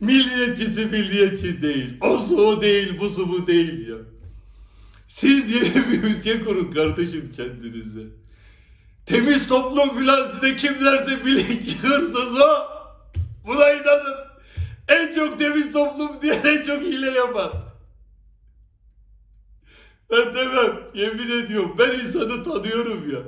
[0.00, 1.90] Milliyetçisi milliyetçi değil.
[2.00, 3.96] O su o değil, bu su bu değil ya.
[5.08, 8.02] Siz yeni bir ülke kurun kardeşim kendinize.
[9.06, 12.76] Temiz toplum filan size kim derse bilin ki hırsız o.
[13.46, 14.16] Buna inanın.
[14.88, 17.52] En çok temiz toplum diye en çok hile yapar.
[20.10, 20.80] Ben demem.
[20.94, 21.76] Yemin ediyorum.
[21.78, 23.22] Ben insanı tanıyorum ya.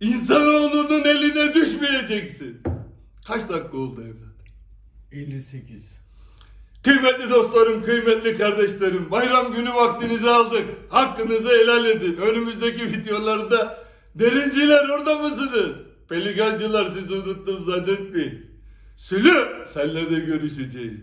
[0.00, 2.62] İnsanoğlunun eline düşmeyeceksin.
[3.26, 4.34] Kaç dakika oldu evlat?
[5.12, 6.03] 58.
[6.84, 10.64] Kıymetli dostlarım, kıymetli kardeşlerim, bayram günü vaktinizi aldık.
[10.88, 12.16] Hakkınızı helal edin.
[12.16, 15.70] Önümüzdeki videolarda derinciler orada mısınız?
[16.08, 18.50] Pelikancılar sizi unuttum zannetmeyin.
[18.96, 21.00] Sülü, senle de görüşeceğiz.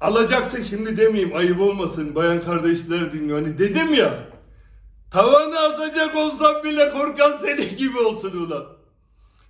[0.00, 2.14] Alacaksın şimdi demeyeyim, ayıp olmasın.
[2.14, 3.42] Bayan kardeşler dinliyor.
[3.42, 4.24] Hani dedim ya,
[5.12, 8.66] tavanı asacak olsam bile korkan seni gibi olsun ulan.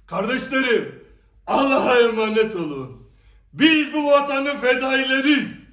[0.07, 1.05] Kardeşlerim,
[1.47, 3.08] Allah'a emanet olun.
[3.53, 5.69] Biz bu vatanın fedaileriyiz.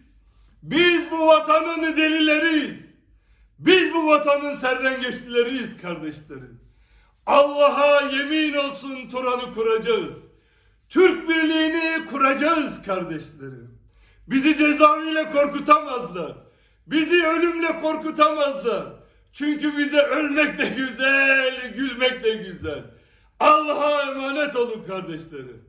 [0.64, 2.86] Biz bu vatanın delileriyiz.
[3.60, 6.60] Biz bu vatanın serdengeçlileriyiz kardeşlerim.
[7.26, 10.16] Allah'a yemin olsun Turan'ı kuracağız.
[10.90, 13.80] Türk birliğini kuracağız kardeşlerim.
[14.28, 16.34] Bizi cezaeviyle korkutamazlar.
[16.88, 18.86] Bizi ölümle korkutamazlar.
[19.34, 22.84] Çünkü bize ölmek de güzel, gülmek de güzel.
[23.40, 25.65] Allah'a emanet olun kardeşlerim.